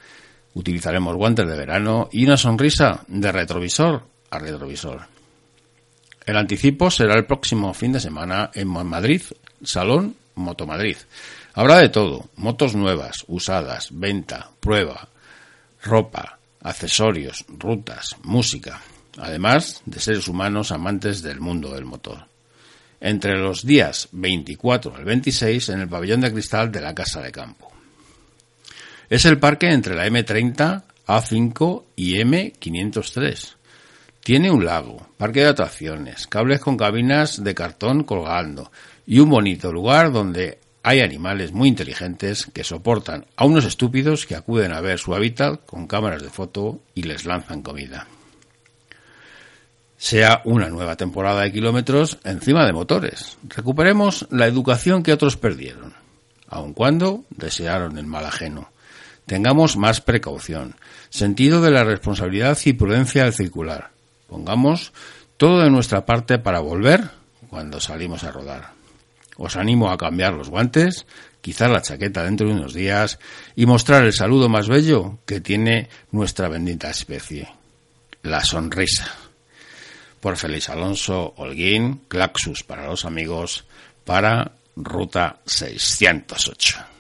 Utilizaremos 0.57 1.15
guantes 1.17 1.47
de 1.47 1.55
verano 1.55 2.09
y 2.11 2.25
una 2.25 2.39
sonrisa 2.39 3.05
de 3.09 3.31
retrovisor 3.31 4.05
a 4.31 4.39
retrovisor. 4.39 5.03
El 6.25 6.35
anticipo 6.39 6.91
será 6.91 7.15
el 7.15 7.27
próximo 7.27 7.75
fin 7.75 7.93
de 7.93 8.01
semana 8.01 8.51
en 8.55 8.67
Madrid, 8.67 9.21
Salón 9.63 10.17
Motomadrid. 10.35 10.97
Habrá 11.53 11.77
de 11.77 11.91
todo, 11.91 12.31
motos 12.37 12.75
nuevas, 12.75 13.17
usadas, 13.29 13.89
venta, 13.93 14.51
prueba, 14.59 15.11
ropa, 15.83 16.39
accesorios, 16.63 17.45
rutas, 17.49 18.17
música, 18.23 18.81
además 19.19 19.83
de 19.85 20.01
seres 20.01 20.27
humanos 20.27 20.73
amantes 20.73 21.21
del 21.21 21.39
mundo 21.39 21.75
del 21.75 21.85
motor. 21.85 22.29
Entre 22.99 23.37
los 23.37 23.67
días 23.67 24.09
24 24.13 24.97
al 24.97 25.05
26 25.05 25.69
en 25.69 25.81
el 25.83 25.89
pabellón 25.89 26.23
de 26.23 26.33
cristal 26.33 26.73
de 26.73 26.81
la 26.81 26.95
Casa 26.95 27.21
de 27.21 27.31
Campo. 27.31 27.76
Es 29.09 29.25
el 29.25 29.39
parque 29.39 29.71
entre 29.71 29.95
la 29.95 30.07
M30, 30.07 30.83
A5 31.07 31.85
y 31.95 32.17
M503. 32.17 33.55
Tiene 34.21 34.51
un 34.51 34.65
lago, 34.65 35.07
parque 35.17 35.41
de 35.41 35.51
atracciones, 35.51 36.27
cables 36.27 36.61
con 36.61 36.77
cabinas 36.77 37.45
de 37.45 37.55
cartón 37.55 38.03
colgando 38.03 38.73
y 39.07 39.21
un 39.21 39.31
bonito 39.31 39.73
lugar 39.73 40.11
donde 40.11 40.59
hay 40.83 41.01
animales 41.01 41.53
muy 41.53 41.69
inteligentes 41.69 42.47
que 42.53 42.65
soportan 42.65 43.27
a 43.37 43.45
unos 43.45 43.65
estúpidos 43.65 44.27
que 44.27 44.35
acuden 44.35 44.73
a 44.73 44.81
ver 44.81 44.99
su 44.99 45.15
hábitat 45.15 45.65
con 45.65 45.87
cámaras 45.87 46.23
de 46.23 46.31
foto 46.31 46.81
y 46.95 47.03
les 47.03 47.25
lanzan 47.25 47.63
comida. 47.63 48.09
Sea 49.97 50.43
una 50.45 50.69
nueva 50.69 50.97
temporada 50.97 51.43
de 51.43 51.53
kilómetros 51.53 52.19
encima 52.25 52.67
de 52.67 52.73
motores. 52.73 53.39
Recuperemos 53.49 54.27
la 54.31 54.47
educación 54.47 55.03
que 55.05 55.13
otros 55.13 55.37
perdieron, 55.37 55.95
aun 56.49 56.75
cuando 56.75 57.25
desearon 57.31 57.97
el 57.99 58.07
mal 58.07 58.27
ajeno. 58.27 58.71
Tengamos 59.27 59.77
más 59.77 60.01
precaución, 60.01 60.77
sentido 61.11 61.61
de 61.61 61.73
la 61.73 61.83
responsabilidad 61.83 62.57
y 62.65 62.73
prudencia 62.73 63.25
al 63.25 63.35
circular. 63.35 63.91
Pongamos 64.29 64.93
todo 65.37 65.63
de 65.63 65.71
nuestra 65.71 66.07
parte 66.07 66.39
para 66.39 66.61
volver 66.61 67.11
cuando 67.49 67.81
salimos 67.81 68.23
a 68.25 68.31
rodar. 68.31 68.71
Os 69.37 69.57
animo 69.57 69.91
a 69.91 69.99
cambiar 69.99 70.33
los 70.33 70.49
guantes, 70.49 71.07
quizás 71.41 71.71
la 71.71 71.83
chaqueta 71.83 72.23
dentro 72.23 72.47
de 72.47 72.55
unos 72.55 72.73
días 72.73 73.19
y 73.55 73.67
mostrar 73.67 74.05
el 74.05 74.13
saludo 74.13 74.49
más 74.49 74.69
bello 74.69 75.19
que 75.27 75.41
tiene 75.41 75.89
nuestra 76.13 76.49
bendita 76.49 76.89
especie, 76.89 77.49
la 78.23 78.43
sonrisa. 78.45 79.13
Por 80.21 80.37
Félix 80.37 80.71
Alonso 80.71 81.35
Holguín, 81.37 82.03
Claxus 82.09 82.63
para 82.63 82.87
los 82.87 83.05
amigos, 83.05 83.67
para 84.05 84.53
Ruta 84.77 85.41
608. 85.45 86.96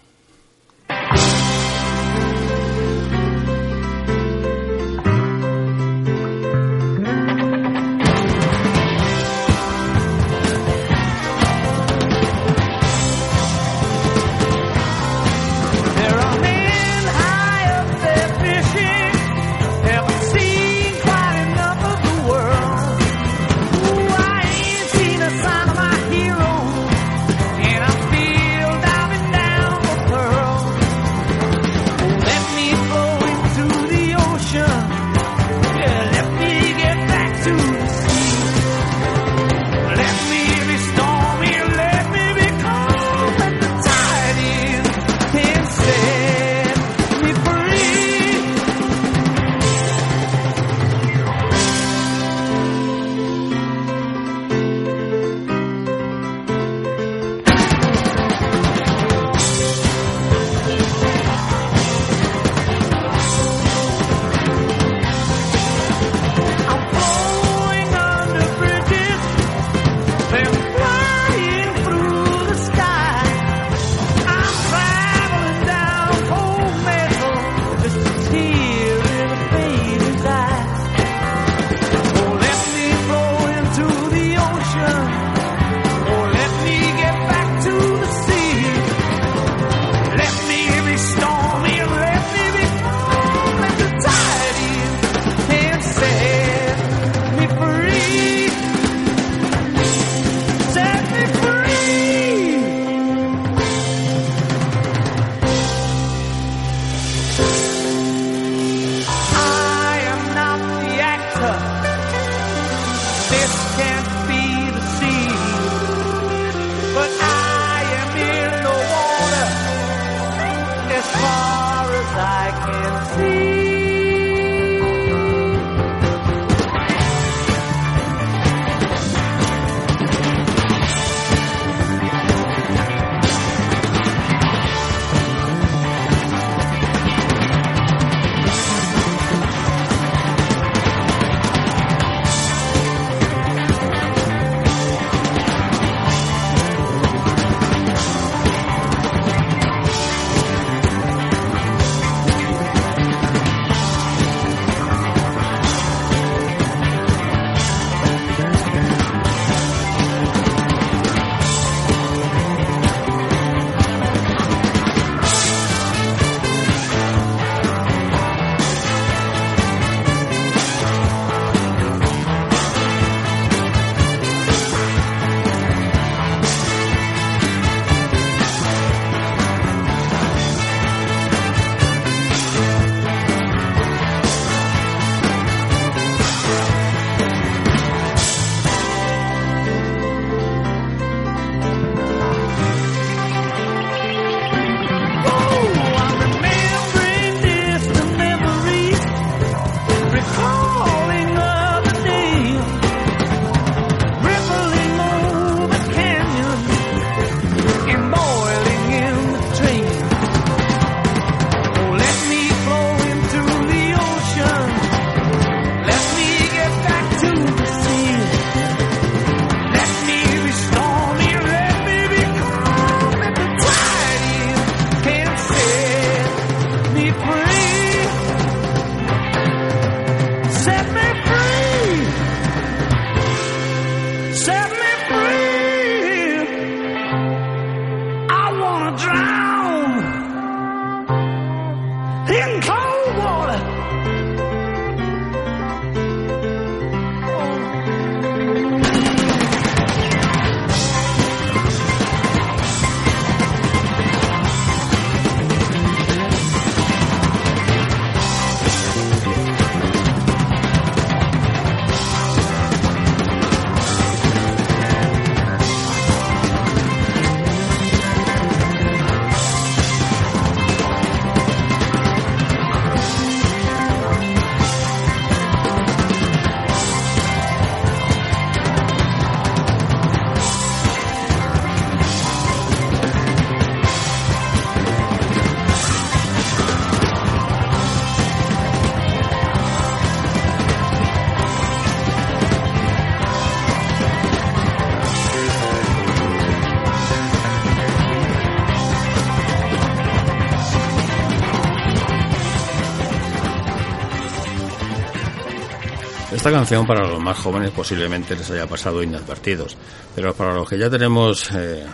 Para 306.66 307.06
los 307.06 307.20
más 307.20 307.38
jóvenes 307.38 307.70
posiblemente 307.70 308.34
les 308.34 308.50
haya 308.50 308.66
pasado 308.66 309.00
inadvertidos, 309.00 309.76
pero 310.16 310.34
para 310.34 310.52
los 310.52 310.68
que 310.68 310.76
ya 310.76 310.90
tenemos 310.90 311.48
eh, 311.54 311.86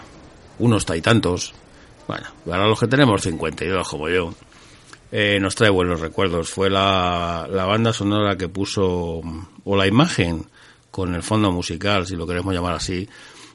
unos 0.60 0.86
taitantos, 0.86 1.52
bueno, 2.08 2.26
para 2.46 2.66
los 2.66 2.80
que 2.80 2.86
tenemos 2.86 3.20
52 3.20 3.86
como 3.86 4.08
yo, 4.08 4.32
eh, 5.10 5.38
nos 5.38 5.54
trae 5.54 5.68
buenos 5.68 6.00
recuerdos. 6.00 6.48
Fue 6.48 6.70
la, 6.70 7.46
la 7.50 7.66
banda 7.66 7.92
sonora 7.92 8.36
que 8.36 8.48
puso, 8.48 9.20
o 9.64 9.76
la 9.76 9.86
imagen 9.86 10.46
con 10.90 11.14
el 11.14 11.22
fondo 11.22 11.52
musical, 11.52 12.06
si 12.06 12.16
lo 12.16 12.26
queremos 12.26 12.54
llamar 12.54 12.74
así, 12.74 13.06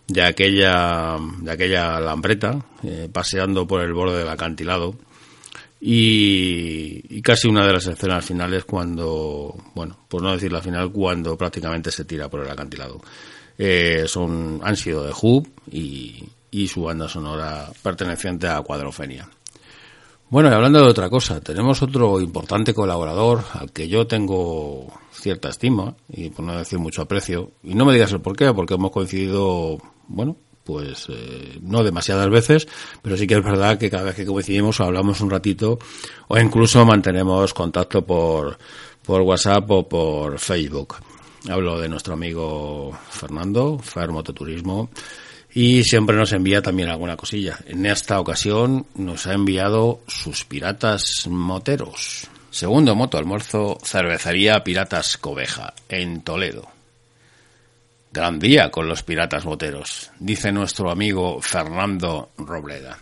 de 0.07 0.21
aquella, 0.21 1.17
de 1.39 1.51
aquella 1.51 1.99
lambreta, 1.99 2.63
eh, 2.83 3.09
paseando 3.11 3.65
por 3.65 3.81
el 3.81 3.93
borde 3.93 4.19
del 4.19 4.29
acantilado. 4.29 4.93
Y, 5.79 7.21
casi 7.21 7.47
una 7.47 7.65
de 7.65 7.73
las 7.73 7.87
escenas 7.87 8.25
finales 8.25 8.65
cuando, 8.65 9.55
bueno, 9.75 9.97
por 10.07 10.21
no 10.21 10.31
decir 10.31 10.51
la 10.51 10.61
final, 10.61 10.91
cuando 10.91 11.37
prácticamente 11.37 11.91
se 11.91 12.05
tira 12.05 12.29
por 12.29 12.41
el 12.41 12.49
acantilado. 12.49 12.99
Eh, 13.57 14.05
son, 14.07 14.59
han 14.63 14.75
sido 14.75 15.03
de 15.03 15.13
Hub 15.19 15.47
y, 15.71 16.23
y 16.51 16.67
su 16.67 16.83
banda 16.83 17.07
sonora 17.07 17.69
perteneciente 17.81 18.47
a 18.47 18.61
Cuadrofenia. 18.61 19.29
Bueno, 20.29 20.49
y 20.49 20.53
hablando 20.53 20.79
de 20.79 20.89
otra 20.89 21.09
cosa, 21.09 21.39
tenemos 21.39 21.81
otro 21.81 22.19
importante 22.19 22.73
colaborador 22.73 23.43
al 23.53 23.71
que 23.71 23.87
yo 23.87 24.07
tengo 24.07 24.87
cierta 25.11 25.49
estima 25.49 25.95
y 26.09 26.29
por 26.29 26.43
no 26.43 26.57
decir 26.57 26.79
mucho 26.79 27.01
aprecio. 27.01 27.51
Y 27.63 27.75
no 27.75 27.85
me 27.85 27.93
digas 27.93 28.11
el 28.11 28.19
por 28.19 28.35
qué, 28.35 28.53
porque 28.53 28.73
hemos 28.73 28.91
coincidido, 28.91 29.77
bueno, 30.07 30.35
pues 30.67 31.07
eh, 31.07 31.59
no 31.61 31.81
demasiadas 31.81 32.29
veces, 32.29 32.67
pero 33.01 33.15
sí 33.15 33.25
que 33.25 33.35
es 33.35 33.43
verdad 33.43 33.77
que 33.77 33.89
cada 33.89 34.03
vez 34.03 34.15
que 34.15 34.25
coincidimos 34.25 34.81
hablamos 34.81 35.21
un 35.21 35.29
ratito 35.29 35.79
o 36.27 36.37
incluso 36.37 36.85
mantenemos 36.85 37.53
contacto 37.53 38.05
por, 38.05 38.57
por 39.01 39.21
WhatsApp 39.21 39.71
o 39.71 39.87
por 39.87 40.37
Facebook. 40.37 40.95
Hablo 41.49 41.79
de 41.79 41.87
nuestro 41.87 42.15
amigo 42.15 42.91
Fernando, 43.09 43.79
Fer 43.79 44.09
Mototurismo, 44.09 44.89
y 45.53 45.83
siempre 45.83 46.17
nos 46.17 46.33
envía 46.33 46.61
también 46.61 46.89
alguna 46.89 47.15
cosilla. 47.15 47.57
En 47.65 47.85
esta 47.85 48.19
ocasión 48.19 48.87
nos 48.95 49.25
ha 49.25 49.33
enviado 49.33 50.01
sus 50.05 50.43
piratas 50.43 51.27
moteros. 51.29 52.27
Segundo 52.49 52.93
moto 52.93 53.17
almuerzo, 53.17 53.77
cervecería 53.81 54.63
Piratas 54.65 55.15
Coveja, 55.15 55.73
en 55.87 56.21
Toledo. 56.23 56.76
Gran 58.17 58.39
día 58.39 58.71
con 58.71 58.87
los 58.87 59.03
piratas 59.03 59.45
moteros, 59.45 60.09
dice 60.17 60.51
nuestro 60.51 60.89
amigo 60.89 61.39
Fernando 61.39 62.31
Robleda. 62.35 62.97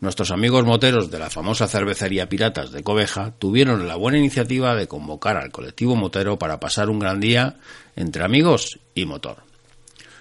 Nuestros 0.00 0.30
amigos 0.30 0.64
moteros 0.64 1.10
de 1.10 1.18
la 1.18 1.28
famosa 1.28 1.68
cervecería 1.68 2.26
Piratas 2.26 2.72
de 2.72 2.82
Coveja 2.82 3.34
tuvieron 3.38 3.86
la 3.86 3.96
buena 3.96 4.16
iniciativa 4.16 4.74
de 4.74 4.88
convocar 4.88 5.36
al 5.36 5.52
colectivo 5.52 5.94
motero 5.94 6.38
para 6.38 6.58
pasar 6.58 6.88
un 6.88 7.00
gran 7.00 7.20
día 7.20 7.56
entre 7.96 8.24
amigos 8.24 8.80
y 8.94 9.04
motor. 9.04 9.42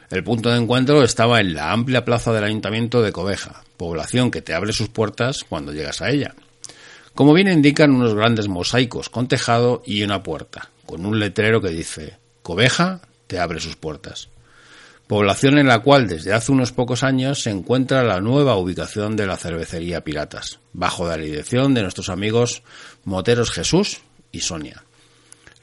El 0.09 0.21
punto 0.21 0.49
de 0.49 0.57
encuentro 0.57 1.01
estaba 1.01 1.39
en 1.39 1.53
la 1.53 1.71
amplia 1.71 2.03
plaza 2.03 2.33
del 2.33 2.43
Ayuntamiento 2.43 3.01
de 3.01 3.13
Coveja, 3.13 3.63
población 3.77 4.31
que 4.31 4.41
te 4.41 4.53
abre 4.53 4.73
sus 4.73 4.89
puertas 4.89 5.45
cuando 5.47 5.71
llegas 5.71 6.01
a 6.01 6.09
ella. 6.09 6.35
Como 7.15 7.31
bien 7.31 7.47
indican 7.47 7.91
unos 7.95 8.15
grandes 8.15 8.49
mosaicos 8.49 9.07
con 9.07 9.29
tejado 9.29 9.81
y 9.85 10.03
una 10.03 10.23
puerta, 10.23 10.71
con 10.85 11.05
un 11.05 11.21
letrero 11.21 11.61
que 11.61 11.69
dice 11.69 12.17
Coveja 12.43 13.06
te 13.27 13.39
abre 13.39 13.59
sus 13.59 13.75
puertas. 13.75 14.29
Población 15.07 15.57
en 15.57 15.67
la 15.67 15.79
cual 15.79 16.07
desde 16.07 16.33
hace 16.33 16.51
unos 16.51 16.73
pocos 16.73 17.03
años 17.03 17.41
se 17.41 17.49
encuentra 17.49 18.03
la 18.03 18.19
nueva 18.19 18.57
ubicación 18.57 19.15
de 19.15 19.25
la 19.25 19.37
cervecería 19.37 20.03
Piratas, 20.03 20.59
bajo 20.73 21.07
la 21.07 21.15
dirección 21.15 21.73
de 21.73 21.83
nuestros 21.83 22.09
amigos 22.09 22.63
moteros 23.05 23.51
Jesús 23.51 24.01
y 24.33 24.41
Sonia, 24.41 24.83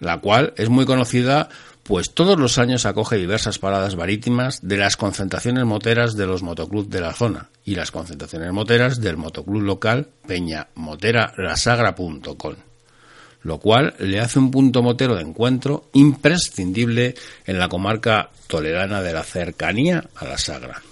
la 0.00 0.20
cual 0.20 0.54
es 0.56 0.70
muy 0.70 0.86
conocida 0.86 1.50
pues 1.84 2.14
todos 2.14 2.38
los 2.38 2.56
años 2.56 2.86
acoge 2.86 3.16
diversas 3.16 3.58
paradas 3.58 3.94
marítimas 3.94 4.66
de 4.66 4.78
las 4.78 4.96
concentraciones 4.96 5.66
moteras 5.66 6.16
de 6.16 6.26
los 6.26 6.42
motoclubs 6.42 6.88
de 6.88 7.02
la 7.02 7.12
zona 7.12 7.50
y 7.64 7.74
las 7.74 7.90
concentraciones 7.90 8.50
moteras 8.52 9.00
del 9.02 9.18
motoclub 9.18 9.62
local 9.62 10.08
Peña 10.26 10.68
Motera 10.74 11.34
lo 13.44 13.58
cual 13.58 13.94
le 13.98 14.20
hace 14.20 14.38
un 14.38 14.50
punto 14.50 14.82
motero 14.82 15.14
de 15.14 15.22
encuentro 15.22 15.88
imprescindible 15.92 17.14
en 17.46 17.58
la 17.58 17.68
comarca 17.68 18.30
toledana 18.46 19.02
de 19.02 19.12
la 19.12 19.22
cercanía 19.22 20.08
a 20.16 20.24
la 20.24 20.38
Sagra. 20.38 20.82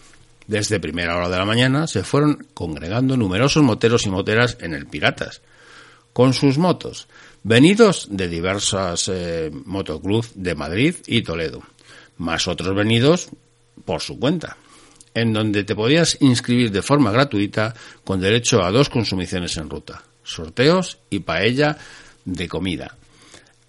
Desde 0.46 0.78
primera 0.78 1.16
hora 1.16 1.30
de 1.30 1.38
la 1.38 1.46
mañana 1.46 1.86
se 1.86 2.04
fueron 2.04 2.46
congregando 2.52 3.16
numerosos 3.16 3.62
moteros 3.62 4.06
y 4.06 4.10
moteras 4.10 4.58
en 4.60 4.74
el 4.74 4.86
Piratas, 4.86 5.40
con 6.12 6.34
sus 6.34 6.58
motos, 6.58 7.08
venidos 7.42 8.08
de 8.10 8.28
diversas 8.28 9.08
eh, 9.08 9.50
motoclubs 9.64 10.32
de 10.34 10.54
Madrid 10.54 10.96
y 11.06 11.22
Toledo, 11.22 11.62
más 12.18 12.48
otros 12.48 12.76
venidos 12.76 13.30
por 13.86 14.02
su 14.02 14.18
cuenta, 14.18 14.58
en 15.14 15.32
donde 15.32 15.64
te 15.64 15.74
podías 15.74 16.18
inscribir 16.20 16.70
de 16.70 16.82
forma 16.82 17.12
gratuita 17.12 17.74
con 18.04 18.20
derecho 18.20 18.62
a 18.62 18.70
dos 18.70 18.90
consumiciones 18.90 19.56
en 19.56 19.70
ruta, 19.70 20.02
sorteos 20.22 20.98
y 21.08 21.20
paella 21.20 21.78
de 22.24 22.48
comida. 22.48 22.96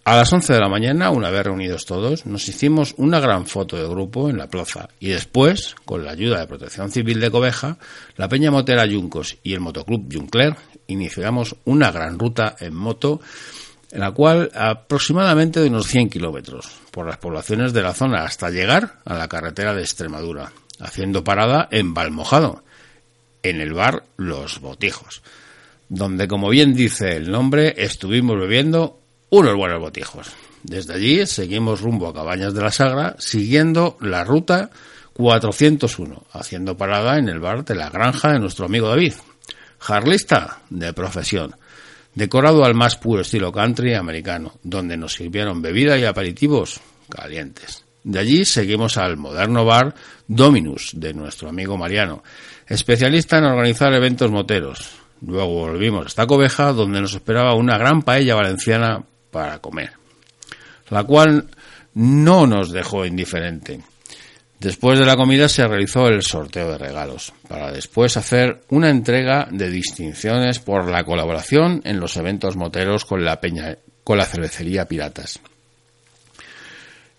A 0.06 0.18
las 0.18 0.34
11 0.34 0.52
de 0.52 0.60
la 0.60 0.68
mañana, 0.68 1.12
una 1.12 1.30
vez 1.30 1.46
reunidos 1.46 1.86
todos, 1.86 2.26
nos 2.26 2.50
hicimos 2.50 2.94
una 2.98 3.22
gran 3.22 3.48
foto 3.48 3.78
de 3.78 3.88
grupo 3.88 4.30
en 4.30 4.38
la 4.38 4.50
plaza 4.50 4.90
y 5.00 5.08
después, 5.08 5.76
con 5.86 6.04
la 6.04 6.12
ayuda 6.12 6.40
de 6.40 6.48
Protección 6.48 6.92
Civil 6.92 7.22
de 7.22 7.32
Coveja, 7.32 7.78
la 8.18 8.28
Peña 8.28 8.52
Motera 8.52 8.86
Yuncos 8.86 9.38
y 9.44 9.54
el 9.54 9.62
Motoclub 9.62 10.14
Juncler 10.14 10.58
iniciamos 10.88 11.56
una 11.64 11.90
gran 11.90 12.20
ruta 12.20 12.58
en 12.60 12.76
moto 12.76 13.22
en 13.94 14.02
la 14.02 14.12
cual 14.12 14.52
aproximadamente 14.54 15.62
de 15.62 15.70
unos 15.70 15.88
100 15.88 16.10
kilómetros 16.10 16.70
por 16.92 17.06
las 17.06 17.18
poblaciones 17.18 17.72
de 17.72 17.84
la 17.84 17.94
zona 17.94 18.26
hasta 18.26 18.50
llegar 18.50 18.96
a 19.06 19.14
la 19.14 19.30
carretera 19.30 19.74
de 19.74 19.84
Extremadura, 19.84 20.52
haciendo 20.82 21.24
parada 21.24 21.70
en 21.72 21.94
Valmojado, 21.94 22.64
en 23.42 23.62
el 23.62 23.74
bar 23.74 24.04
Los 24.18 24.60
Botijos, 24.60 25.22
donde, 25.94 26.28
como 26.28 26.50
bien 26.50 26.74
dice 26.74 27.16
el 27.16 27.30
nombre, 27.30 27.76
estuvimos 27.78 28.40
bebiendo 28.40 29.00
unos 29.30 29.56
buenos 29.56 29.80
botijos. 29.80 30.28
Desde 30.64 30.96
allí 30.96 31.28
seguimos 31.28 31.82
rumbo 31.82 32.08
a 32.08 32.14
Cabañas 32.14 32.56
de 32.56 32.62
la 32.64 32.72
Sagra, 32.72 33.16
siguiendo 33.20 33.98
la 34.02 34.24
ruta 34.24 34.72
401, 35.14 36.24
haciendo 36.32 36.76
parada 36.76 37.20
en 37.20 37.30
el 37.30 37.40
bar 37.40 37.64
de 37.64 37.76
la 37.76 37.92
granja 37.92 38.32
de 38.32 38.40
nuestro 38.40 38.66
amigo 38.66 38.88
David, 38.88 39.14
jarlista 39.78 40.62
de 40.72 40.94
profesión 40.94 41.56
decorado 42.16 42.66
al 42.66 42.74
más 42.74 42.96
puro 42.96 43.22
estilo 43.22 43.52
country 43.52 43.94
americano, 43.94 44.54
donde 44.64 44.98
nos 44.98 45.14
sirvieron 45.14 45.62
bebida 45.62 45.98
y 45.98 46.06
aperitivos 46.06 46.80
calientes. 47.08 47.84
De 48.04 48.20
allí 48.20 48.46
seguimos 48.46 48.98
al 48.98 49.18
moderno 49.18 49.64
bar 49.64 49.94
Dominus 50.28 50.92
de 50.96 51.14
nuestro 51.14 51.50
amigo 51.50 51.78
Mariano, 51.78 52.24
especialista 52.68 53.38
en 53.38 53.46
organizar 53.46 53.94
eventos 53.94 54.32
moteros. 54.32 55.03
Luego 55.26 55.68
volvimos 55.68 56.08
hasta 56.08 56.28
Coveja, 56.28 56.74
donde 56.74 57.00
nos 57.00 57.14
esperaba 57.14 57.56
una 57.56 57.78
gran 57.78 58.02
paella 58.02 58.36
valenciana 58.36 59.04
para 59.32 59.60
comer, 59.60 59.92
la 60.90 61.04
cual 61.04 61.48
no 61.94 62.46
nos 62.46 62.72
dejó 62.72 63.06
indiferente. 63.06 63.80
Después 64.60 64.98
de 64.98 65.06
la 65.06 65.16
comida 65.16 65.50
se 65.50 65.68
realizó 65.68 66.08
el 66.08 66.22
sorteo 66.24 66.72
de 66.72 66.78
regalos, 66.78 67.34
para 67.48 67.72
después 67.72 68.16
hacer 68.16 68.62
una 68.70 68.90
entrega 68.90 69.48
de 69.52 69.70
distinciones 69.70 70.60
por 70.60 70.90
la 70.90 71.04
colaboración 71.04 71.82
en 71.84 72.00
los 72.00 72.16
eventos 72.18 72.56
moteros 72.56 73.04
con 73.06 73.24
la 73.24 73.42
peña, 73.42 73.78
con 74.04 74.18
la 74.18 74.26
cervecería 74.26 74.86
Piratas. 74.88 75.40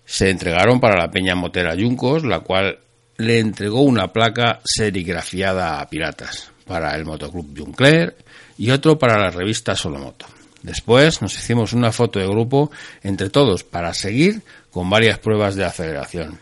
Se 0.05 0.29
entregaron 0.29 0.79
para 0.79 0.97
la 0.97 1.11
peña 1.11 1.35
motera 1.35 1.75
Yuncos, 1.75 2.23
la 2.23 2.39
cual 2.39 2.79
le 3.17 3.39
entregó 3.39 3.81
una 3.81 4.07
placa 4.07 4.59
serigrafiada 4.63 5.79
a 5.79 5.87
Piratas, 5.87 6.51
para 6.65 6.95
el 6.95 7.05
motoclub 7.05 7.57
Juncler 7.57 8.15
y 8.57 8.71
otro 8.71 8.97
para 8.97 9.17
la 9.19 9.29
revista 9.29 9.75
Solomoto. 9.75 10.25
Después 10.65 11.21
nos 11.21 11.35
hicimos 11.35 11.73
una 11.73 11.91
foto 11.91 12.19
de 12.19 12.27
grupo 12.27 12.71
entre 13.03 13.29
todos 13.29 13.63
para 13.63 13.93
seguir 13.93 14.41
con 14.71 14.89
varias 14.89 15.19
pruebas 15.19 15.55
de 15.55 15.63
aceleración. 15.63 16.39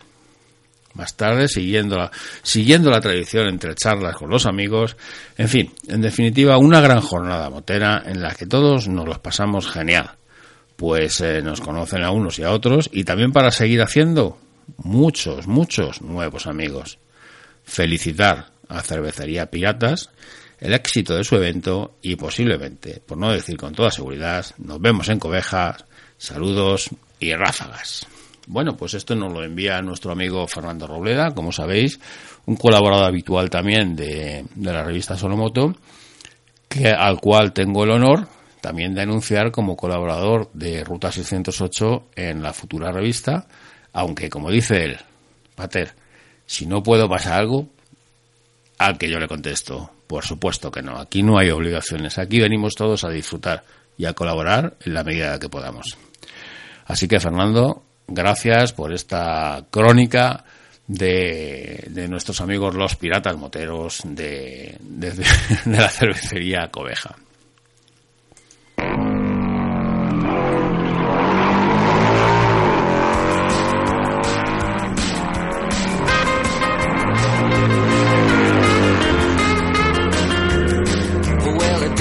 Más 0.93 1.17
tarde, 1.17 1.47
siguiendo 1.47 1.97
la, 1.97 2.11
siguiendo 2.41 2.89
la 2.89 3.01
tradición 3.01 3.47
entre 3.47 3.76
charlas 3.76 4.15
con 4.15 4.30
los 4.30 4.45
amigos, 4.45 4.95
en 5.38 5.49
fin, 5.49 5.74
en 5.88 6.01
definitiva, 6.01 6.57
una 6.57 6.80
gran 6.80 7.01
jornada 7.01 7.49
motera 7.49 8.03
en 8.05 8.21
la 8.21 8.34
que 8.34 8.45
todos 8.45 8.88
nos 8.88 9.05
los 9.05 9.19
pasamos 9.19 9.67
genial, 9.67 10.11
pues 10.78 11.19
eh, 11.19 11.41
nos 11.41 11.61
conocen 11.61 12.03
a 12.03 12.11
unos 12.11 12.39
y 12.39 12.43
a 12.43 12.51
otros 12.51 12.89
y 12.93 13.03
también 13.03 13.32
para 13.34 13.51
seguir 13.51 13.82
haciendo 13.82 14.38
muchos, 14.78 15.47
muchos 15.47 16.01
nuevos 16.01 16.47
amigos. 16.47 16.99
Felicitar 17.65 18.52
a 18.74 18.82
Cervecería 18.82 19.49
Piratas 19.49 20.09
el 20.59 20.74
éxito 20.74 21.15
de 21.15 21.26
su 21.26 21.36
evento 21.36 21.97
y 22.01 22.15
posiblemente, 22.15 23.01
por 23.05 23.17
no 23.17 23.32
decir 23.32 23.57
con 23.57 23.74
toda 23.74 23.91
seguridad, 23.91 24.45
nos 24.59 24.80
vemos 24.80 25.09
en 25.09 25.19
Covejas, 25.19 25.84
saludos 26.17 26.89
y 27.19 27.34
ráfagas. 27.34 28.07
Bueno, 28.47 28.78
pues 28.78 28.93
esto 28.93 29.13
nos 29.13 29.34
lo 29.34 29.43
envía 29.43 29.82
nuestro 29.82 30.13
amigo 30.13 30.47
Fernando 30.47 30.88
Robleda, 30.88 31.34
como 31.34 31.51
sabéis, 31.51 31.99
un 32.45 32.55
colaborador 32.55 33.05
habitual 33.05 33.49
también 33.49 33.95
de, 33.95 34.45
la 34.61 34.84
revista 34.84 35.17
Solomoto, 35.17 35.76
que, 36.69 36.88
al 36.88 37.19
cual 37.19 37.51
tengo 37.51 37.84
el 37.84 37.91
honor 37.91 38.28
también 38.61 38.95
de 38.95 39.01
anunciar 39.01 39.51
como 39.51 39.76
colaborador 39.76 40.49
de 40.53 40.86
Ruta 40.86 41.11
608 41.11 42.07
en 42.15 42.41
la 42.41 42.53
futura 42.53 42.93
revista, 42.93 43.47
aunque 43.91 44.30
como 44.30 44.49
dice 44.49 44.86
él, 44.86 44.97
Pater, 45.55 45.93
si 46.45 46.65
no 46.65 46.82
puedo 46.82 47.09
pasar 47.09 47.41
algo, 47.41 47.67
al 48.78 48.97
que 48.97 49.09
yo 49.09 49.19
le 49.19 49.28
contesto, 49.28 49.91
por 50.07 50.26
supuesto 50.26 50.71
que 50.71 50.82
no, 50.82 50.97
aquí 50.99 51.24
no 51.24 51.38
hay 51.38 51.49
obligaciones, 51.49 52.17
aquí 52.17 52.39
venimos 52.39 52.76
todos 52.76 53.03
a 53.03 53.09
disfrutar 53.09 53.63
y 53.97 54.05
a 54.05 54.13
colaborar 54.13 54.76
en 54.86 54.93
la 54.93 55.03
medida 55.03 55.39
que 55.39 55.49
podamos. 55.49 55.97
Así 56.86 57.07
que 57.07 57.19
Fernando, 57.19 57.84
gracias 58.07 58.74
por 58.74 58.93
esta 58.93 59.65
crónica 59.69 60.43
de, 60.88 61.86
de 61.89 62.07
nuestros 62.07 62.41
amigos 62.41 62.76
los 62.76 62.95
piratas 62.95 63.38
moteros 63.38 64.01
de, 64.03 64.78
de, 64.82 65.13
la 65.65 65.89
cervecería 65.89 66.69
Coveja. 66.69 67.15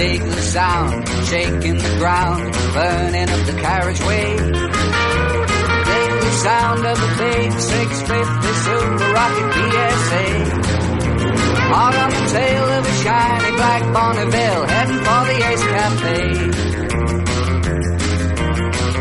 I 0.02 0.18
the 0.18 0.42
sound, 0.42 1.08
shaking 1.30 1.78
the 1.78 1.94
ground, 1.98 2.52
burning 2.74 3.28
up 3.30 3.46
the 3.46 3.52
carriageway. 3.52 4.36
Dig 5.86 6.12
the 6.26 6.32
sound 6.42 6.84
of 6.84 6.98
a 6.98 7.10
big 7.22 7.52
650 7.52 8.52
Super 8.64 9.12
Rocket 9.14 9.48
PSA. 9.54 10.26
Hot 11.70 11.94
on 12.02 12.10
the 12.10 12.24
tail 12.34 12.64
of 12.64 12.82
a 12.84 12.94
shiny 13.04 13.50
black 13.54 13.82
Bonneville, 13.94 14.64
heading 14.66 15.02
for 15.06 15.22
the 15.30 15.36
Ace 15.50 15.66
Cafe. 15.72 16.18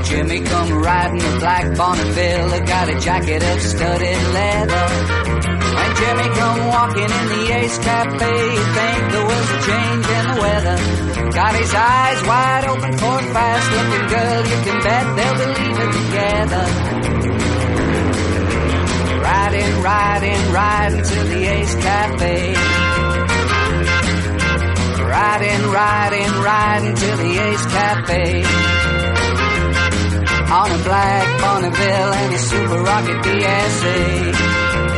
Jimmy 0.08 0.40
come 0.46 0.70
riding 0.84 1.24
a 1.24 1.40
black 1.40 1.66
Bonneville, 1.76 2.50
got 2.68 2.90
a 2.90 3.00
jacket 3.00 3.42
of 3.42 3.60
studded 3.60 4.22
leather. 4.36 5.61
When 5.78 5.90
Jimmy 5.96 6.28
come 6.36 6.68
walking 6.68 7.10
in 7.20 7.26
the 7.34 7.44
Ace 7.60 7.78
Cafe, 7.80 8.34
think 8.76 9.02
there 9.12 9.26
was 9.26 9.46
a 9.56 9.60
change 9.70 10.06
in 10.18 10.24
the 10.30 10.38
weather. 10.42 10.78
Got 11.32 11.56
his 11.56 11.74
eyes 11.74 12.22
wide 12.28 12.66
open 12.68 12.92
for 12.98 13.18
a 13.20 13.34
fast 13.34 13.68
looking 13.72 14.08
girl, 14.14 14.40
you 14.52 14.58
can 14.66 14.78
bet 14.84 15.06
they'll 15.16 15.38
be 15.42 15.48
leaving 15.60 15.92
together. 16.02 16.66
Riding, 19.22 19.82
riding, 19.82 20.52
riding 20.52 21.04
to 21.04 21.24
the 21.32 21.40
Ace 21.56 21.76
Cafe. 21.76 22.54
Riding, 25.08 25.62
riding, 25.72 26.32
riding 26.42 26.96
to 26.96 27.10
the 27.22 27.32
Ace 27.48 27.66
Cafe. 27.66 28.44
On 30.52 30.72
a 30.72 30.84
black 30.84 31.42
Bonneville 31.42 32.14
and 32.14 32.34
a 32.34 32.40
Super 32.40 32.84
Rocket 32.84 33.18
DSA. 33.24 34.91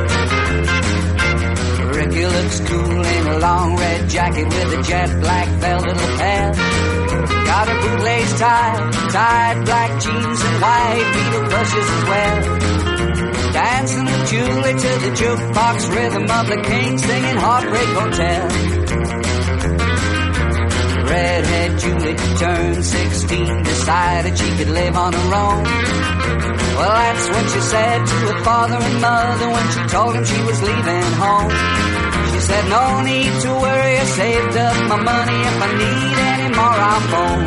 Ricky 2.14 2.28
looks 2.28 2.60
cool 2.60 3.06
in 3.06 3.28
a 3.28 3.40
long 3.40 3.76
red 3.76 4.08
jacket 4.08 4.46
with 4.46 4.80
a 4.80 4.84
jet 4.84 5.20
black 5.20 5.48
velvet 5.60 5.96
lapel. 5.96 6.54
Got 6.54 7.70
a 7.70 7.76
bootlace 7.82 8.38
tie, 8.38 8.92
tied 9.10 9.66
black 9.66 10.02
jeans 10.02 10.42
and 10.44 10.62
white 10.62 11.08
beetle 11.14 11.50
brushes 11.50 11.90
as 11.90 12.04
well. 12.12 12.38
Dancing 13.54 14.06
with 14.06 14.30
Julie 14.30 14.78
to 14.84 14.92
the 15.04 15.12
jukebox 15.22 15.96
rhythm 15.96 16.24
of 16.30 16.48
the 16.50 16.62
king 16.62 16.98
singing 17.00 17.38
Heartbreak 17.38 17.90
Hotel. 17.98 18.48
Redhead 21.10 21.80
Julie 21.80 22.16
turned 22.38 22.86
16, 22.86 23.64
decided 23.64 24.38
she 24.38 24.58
could 24.58 24.70
live 24.70 24.96
on 24.96 25.14
her 25.14 25.36
own. 25.36 25.64
Well, 26.78 26.90
that's 26.90 27.30
what 27.30 27.50
she 27.50 27.60
said 27.60 28.06
to 28.06 28.16
her 28.34 28.44
father 28.44 28.78
and 28.78 29.02
mother 29.02 29.50
when 29.50 29.72
she 29.72 29.80
told 29.90 30.16
him 30.16 30.26
she 30.26 30.42
was 30.44 30.62
leaving 30.62 31.12
home. 31.14 32.03
Said, 32.48 32.66
no 32.68 33.02
need 33.02 33.34
to 33.44 33.52
worry, 33.54 33.94
I 33.98 34.06
saved 34.20 34.58
up 34.58 34.76
my 34.90 35.02
money. 35.02 35.40
If 35.50 35.62
I 35.62 35.70
need 35.84 36.18
any 36.34 36.50
more, 36.58 36.78
I'll 36.90 37.04
phone. 37.12 37.46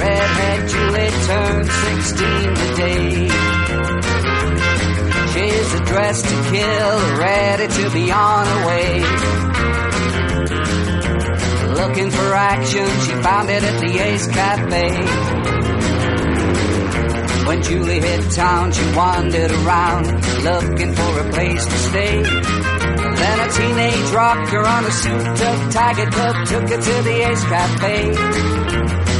Redhead 0.00 0.60
Julie 0.70 1.14
turned 1.26 1.68
16 1.68 2.54
today. 2.62 3.26
She's 5.32 5.74
a 5.74 5.80
to 5.82 6.36
kill, 6.50 6.96
ready 7.18 7.66
to 7.66 7.90
be 7.90 8.04
on 8.12 8.46
her 8.46 8.66
way. 8.66 8.92
Looking 11.74 12.10
for 12.10 12.34
action, 12.34 12.86
she 13.04 13.12
found 13.20 13.50
it 13.50 13.62
at 13.64 13.80
the 13.80 13.98
Ace 13.98 14.26
Cafe. 14.28 14.86
When 17.46 17.62
Julie 17.62 18.00
hit 18.00 18.30
town, 18.30 18.72
she 18.72 18.84
wandered 18.94 19.50
around, 19.50 20.06
looking 20.44 20.94
for 20.94 21.20
a 21.20 21.30
place 21.32 21.64
to 21.66 21.78
stay. 21.88 22.85
Then 23.26 23.40
a 23.40 23.52
teenage 23.52 24.10
rocker 24.14 24.62
on 24.64 24.84
a 24.84 24.92
souped-up 24.92 25.72
tiger 25.72 26.10
cub 26.10 26.46
took 26.46 26.68
her 26.70 26.80
to 26.88 26.94
the 27.08 27.16
Ace 27.28 27.44
Cafe. 27.44 27.96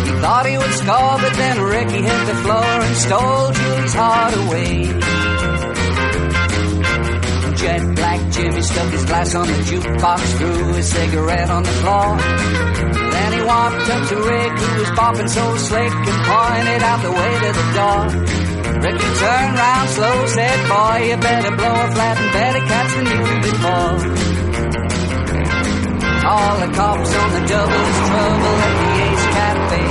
He 0.06 0.12
thought 0.22 0.46
he 0.46 0.56
would 0.56 0.74
score, 0.82 1.16
but 1.24 1.34
then 1.34 1.56
Ricky 1.60 2.02
hit 2.10 2.22
the 2.30 2.36
floor 2.44 2.70
and 2.86 2.96
stole 2.96 3.50
Julie's 3.58 3.94
heart 3.94 4.34
away. 4.42 4.74
Jet 7.60 7.82
black 7.96 8.20
Jimmy 8.32 8.62
stuck 8.62 8.92
his 8.92 9.04
glass 9.06 9.34
on 9.34 9.46
the 9.48 9.58
jukebox, 9.68 10.20
threw 10.38 10.72
his 10.74 10.88
cigarette 10.88 11.50
on 11.50 11.62
the 11.64 11.76
floor. 11.82 12.16
Then 13.14 13.32
he 13.32 13.42
walked 13.42 13.90
up 13.90 14.08
to 14.10 14.16
Rick, 14.16 14.52
who 14.60 14.78
was 14.80 14.90
bopping 14.98 15.28
so 15.28 15.56
slick, 15.56 15.92
and 15.92 16.18
pointed 16.30 16.82
out 16.90 17.00
the 17.02 17.10
way 17.10 17.32
to 17.44 17.50
the 17.58 17.66
door. 17.74 18.45
Ricky 18.82 19.10
turned 19.22 19.54
round 19.56 19.88
slow, 19.90 20.26
said, 20.26 20.68
boy, 20.68 20.96
you 21.08 21.16
better 21.16 21.56
blow 21.56 21.72
a 21.72 21.90
flat 21.94 22.16
and 22.18 22.32
better 22.32 22.62
catch 22.70 22.92
than 22.94 23.06
you 23.12 23.20
before. 23.48 23.96
All 26.26 26.54
the 26.60 26.70
cops 26.74 27.14
on 27.14 27.28
the 27.36 27.42
doubles 27.48 27.96
trouble 28.08 28.56
at 28.66 28.74
the 28.82 28.90
Ace 29.06 29.26
Cafe. 29.36 29.82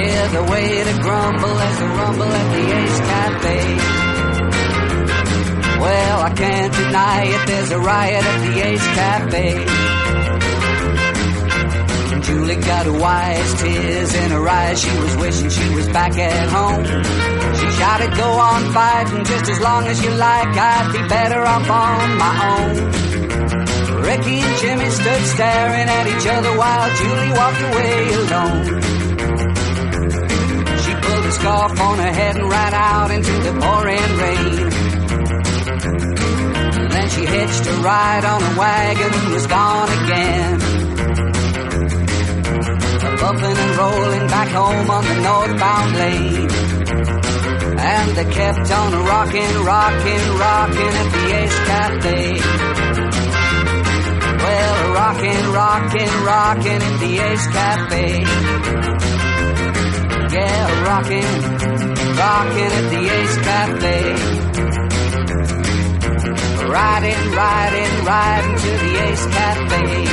Hear 0.00 0.22
the 0.28 0.42
waiter 0.50 0.96
grumble 1.02 1.58
as 1.58 1.78
the 1.78 1.86
rumble 1.86 2.32
at 2.40 2.48
the 2.54 2.64
Ace 2.80 3.00
Cafe. 3.10 3.58
Well, 5.80 6.20
I 6.20 6.30
can't 6.34 6.72
deny 6.74 7.22
it, 7.24 7.46
there's 7.46 7.70
a 7.70 7.78
riot 7.78 8.24
at 8.24 8.40
the 8.46 8.60
Ace 8.68 8.86
Cafe. 8.86 9.89
Julie 12.30 12.62
got 12.62 12.86
wise 12.86 13.54
tears 13.60 14.14
in 14.14 14.30
her 14.30 14.48
eyes, 14.48 14.80
she 14.80 14.96
was 14.98 15.16
wishing 15.16 15.50
she 15.50 15.74
was 15.74 15.88
back 15.88 16.16
at 16.16 16.48
home. 16.48 16.84
She 16.84 17.66
shouted, 17.76 18.14
go 18.14 18.30
on 18.38 18.72
fighting 18.72 19.24
just 19.24 19.50
as 19.50 19.60
long 19.60 19.84
as 19.88 20.00
you 20.04 20.10
like, 20.10 20.56
I'd 20.56 20.92
be 20.92 21.08
better 21.08 21.42
off 21.42 21.68
on 21.68 22.18
my 22.22 22.34
own. 22.54 22.74
Ricky 24.06 24.38
and 24.46 24.56
Jimmy 24.62 24.90
stood 24.90 25.22
staring 25.34 25.88
at 25.98 26.06
each 26.06 26.26
other 26.28 26.56
while 26.56 26.88
Julie 27.00 27.32
walked 27.40 27.62
away 27.68 28.14
alone. 28.22 28.64
She 30.82 30.92
pulled 31.02 31.26
a 31.26 31.32
scarf 31.32 31.80
on 31.80 31.98
her 31.98 32.12
head 32.12 32.36
and 32.36 32.48
ran 32.48 32.74
out 32.74 33.10
into 33.10 33.32
the 33.46 33.52
pouring 33.58 34.10
rain. 34.22 34.70
Then 36.90 37.08
she 37.10 37.26
hitched 37.26 37.66
a 37.66 37.74
ride 37.82 38.24
on 38.24 38.40
a 38.40 38.56
wagon 38.56 39.12
and 39.18 39.32
was 39.34 39.46
gone 39.48 40.04
again. 40.04 40.89
Bumping 43.20 43.58
and 43.64 43.76
rolling 43.76 44.26
back 44.28 44.48
home 44.48 44.90
on 44.90 45.04
the 45.04 45.20
northbound 45.20 45.92
lane. 45.96 46.50
And 47.78 48.16
they 48.16 48.24
kept 48.32 48.70
on 48.70 48.92
rocking, 49.04 49.52
rocking, 49.62 50.24
rocking 50.38 50.94
at 51.00 51.08
the 51.14 51.24
Ace 51.40 51.58
Cafe. 51.70 52.40
Well, 54.44 54.94
rocking, 54.94 55.52
rocking, 55.52 56.12
rocking 56.24 56.80
at 56.88 56.96
the 57.00 57.18
Ace 57.28 57.46
Cafe. 57.48 58.06
Yeah, 60.32 60.64
rocking, 60.88 61.30
rocking 62.16 62.72
at 62.78 62.86
the 62.90 63.02
Ace 63.18 63.36
Cafe. 63.48 63.98
Riding, 66.70 67.22
riding, 67.32 68.04
riding 68.04 68.56
to 68.56 68.70
the 68.82 68.92
Ace 69.04 69.26
Cafe. 69.26 70.10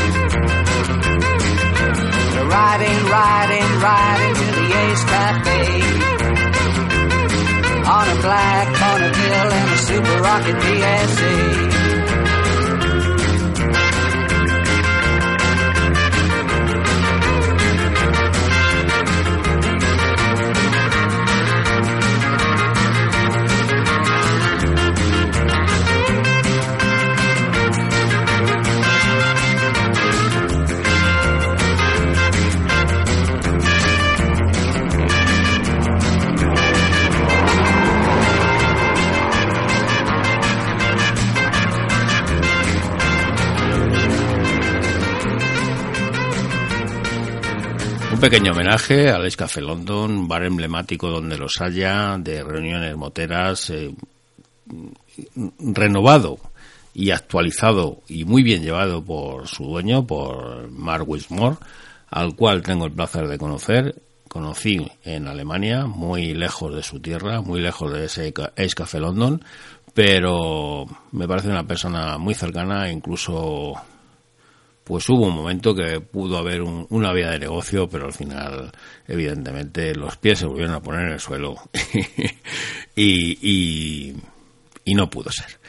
Riding, 2.50 3.00
riding, 3.08 3.70
riding 3.82 4.34
to 4.36 4.46
the 4.58 4.68
Ace 4.84 5.04
Cafe. 5.04 5.62
On 7.86 8.08
a 8.08 8.22
black 8.22 8.68
Bonneville 8.80 9.52
and 9.60 9.70
a 9.72 9.78
Super 9.78 10.22
Rocket 10.22 10.58
PSA. 10.62 11.97
Pequeño 48.30 48.52
homenaje 48.52 49.10
al 49.10 49.26
Ace 49.26 49.38
Café 49.38 49.62
London, 49.62 50.28
bar 50.28 50.44
emblemático 50.44 51.08
donde 51.10 51.38
los 51.38 51.62
haya, 51.62 52.18
de 52.18 52.44
reuniones 52.44 52.94
moteras, 52.98 53.70
eh, 53.70 53.96
renovado 55.60 56.38
y 56.94 57.12
actualizado 57.12 58.02
y 58.10 58.26
muy 58.26 58.44
bien 58.44 58.64
llevado 58.64 59.02
por 59.02 59.48
su 59.48 59.64
dueño, 59.64 60.06
por 60.06 60.70
Mark 60.70 61.08
Wismore, 61.08 61.56
al 62.10 62.36
cual 62.36 62.64
tengo 62.64 62.86
el 62.86 62.92
placer 62.92 63.30
de 63.30 63.38
conocer. 63.38 63.96
Conocí 64.28 64.92
en 65.06 65.30
Alemania, 65.30 65.86
muy 65.86 66.34
lejos 66.34 66.76
de 66.76 66.84
su 66.84 67.00
tierra, 67.00 67.40
muy 67.40 67.62
lejos 67.62 67.94
de 67.94 68.08
ese 68.08 68.34
Ace 68.58 68.76
Café 68.76 69.00
London, 69.00 69.42
pero 69.94 70.86
me 71.14 71.30
parece 71.30 71.48
una 71.48 71.66
persona 71.66 72.18
muy 72.18 72.34
cercana, 72.34 72.92
incluso 72.92 73.76
pues 74.88 75.10
hubo 75.10 75.28
un 75.28 75.36
momento 75.36 75.76
que 75.76 76.00
pudo 76.00 76.38
haber 76.38 76.62
una 76.62 77.12
vía 77.12 77.32
de 77.32 77.40
negocio, 77.40 77.90
pero 77.90 78.06
al 78.06 78.14
final, 78.14 78.72
evidentemente, 79.06 79.94
los 79.94 80.16
pies 80.16 80.40
se 80.40 80.46
volvieron 80.46 80.76
a 80.76 80.82
poner 80.82 81.08
en 81.08 81.12
el 81.12 81.20
suelo 81.20 81.56
y, 82.96 84.14
y, 84.86 84.96
no 84.96 85.10
pudo 85.10 85.30
ser. 85.30 85.60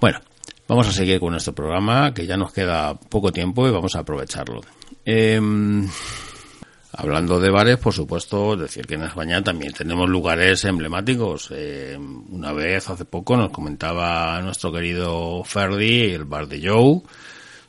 Bueno, 0.00 0.18
vamos 0.66 0.88
a 0.88 0.92
seguir 0.92 1.20
con 1.20 1.30
nuestro 1.30 1.54
programa, 1.54 2.12
que 2.12 2.26
ya 2.26 2.36
nos 2.36 2.52
queda 2.52 2.94
poco 2.94 3.30
tiempo 3.30 3.68
y 3.68 3.70
vamos 3.70 3.94
a 3.94 4.00
aprovecharlo. 4.00 4.62
Em, 5.04 5.88
hablando 6.92 7.38
de 7.38 7.50
bares, 7.50 7.76
por 7.76 7.92
supuesto, 7.92 8.56
decir 8.56 8.84
que 8.84 8.94
en 8.94 9.04
España 9.04 9.44
también 9.44 9.74
tenemos 9.74 10.10
lugares 10.10 10.64
emblemáticos. 10.64 11.52
Em, 11.52 12.24
una 12.34 12.52
vez, 12.52 12.90
hace 12.90 13.04
poco, 13.04 13.36
nos 13.36 13.50
comentaba 13.50 14.42
nuestro 14.42 14.72
querido 14.72 15.44
Ferdi, 15.44 16.10
el 16.10 16.24
bar 16.24 16.48
de 16.48 16.68
Joe, 16.68 17.02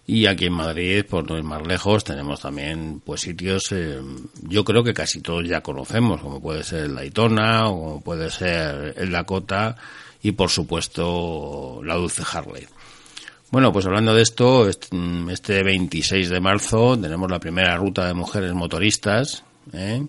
y 0.10 0.26
aquí 0.26 0.46
en 0.46 0.54
Madrid, 0.54 1.06
por 1.06 1.30
no 1.30 1.38
ir 1.38 1.44
más 1.44 1.68
lejos, 1.68 2.06
tenemos 2.06 2.40
también 2.40 3.02
pues 3.06 3.20
sitios, 3.20 3.74
eh, 3.74 4.00
yo 4.44 4.64
creo 4.64 4.82
que 4.82 4.94
casi 4.94 5.20
todos 5.20 5.46
ya 5.46 5.60
conocemos, 5.60 6.22
como 6.22 6.42
puede 6.42 6.64
ser 6.64 6.86
el 6.86 6.96
Daytona, 6.96 7.68
o 7.68 7.78
como 7.78 8.02
puede 8.02 8.32
ser 8.32 8.94
el 8.96 9.12
Dakota, 9.12 9.76
y 10.24 10.32
por 10.32 10.50
supuesto 10.50 11.82
la 11.84 11.96
Dulce 11.96 12.24
Harley. 12.32 12.66
Bueno, 13.52 13.74
pues 13.74 13.86
hablando 13.86 14.16
de 14.16 14.22
esto, 14.22 14.70
este 14.70 15.64
26 15.64 16.30
de 16.30 16.40
marzo 16.40 16.98
tenemos 16.98 17.30
la 17.30 17.40
primera 17.40 17.76
ruta 17.76 18.08
de 18.08 18.14
mujeres 18.14 18.54
motoristas, 18.54 19.44
¿eh? 19.74 20.06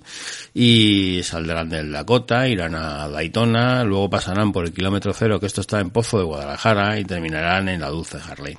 y 0.54 1.22
saldrán 1.24 1.70
del 1.70 1.90
Dakota, 1.90 2.46
irán 2.46 2.76
a 2.76 3.08
Daytona, 3.08 3.82
luego 3.82 4.08
pasarán 4.08 4.52
por 4.52 4.64
el 4.64 4.72
kilómetro 4.72 5.12
cero, 5.12 5.40
que 5.40 5.46
esto 5.46 5.60
está 5.60 5.80
en 5.80 5.90
Pozo 5.90 6.18
de 6.18 6.24
Guadalajara, 6.24 7.00
y 7.00 7.04
terminarán 7.04 7.68
en 7.68 7.80
la 7.80 7.88
Dulce 7.88 8.18
Harley. 8.18 8.56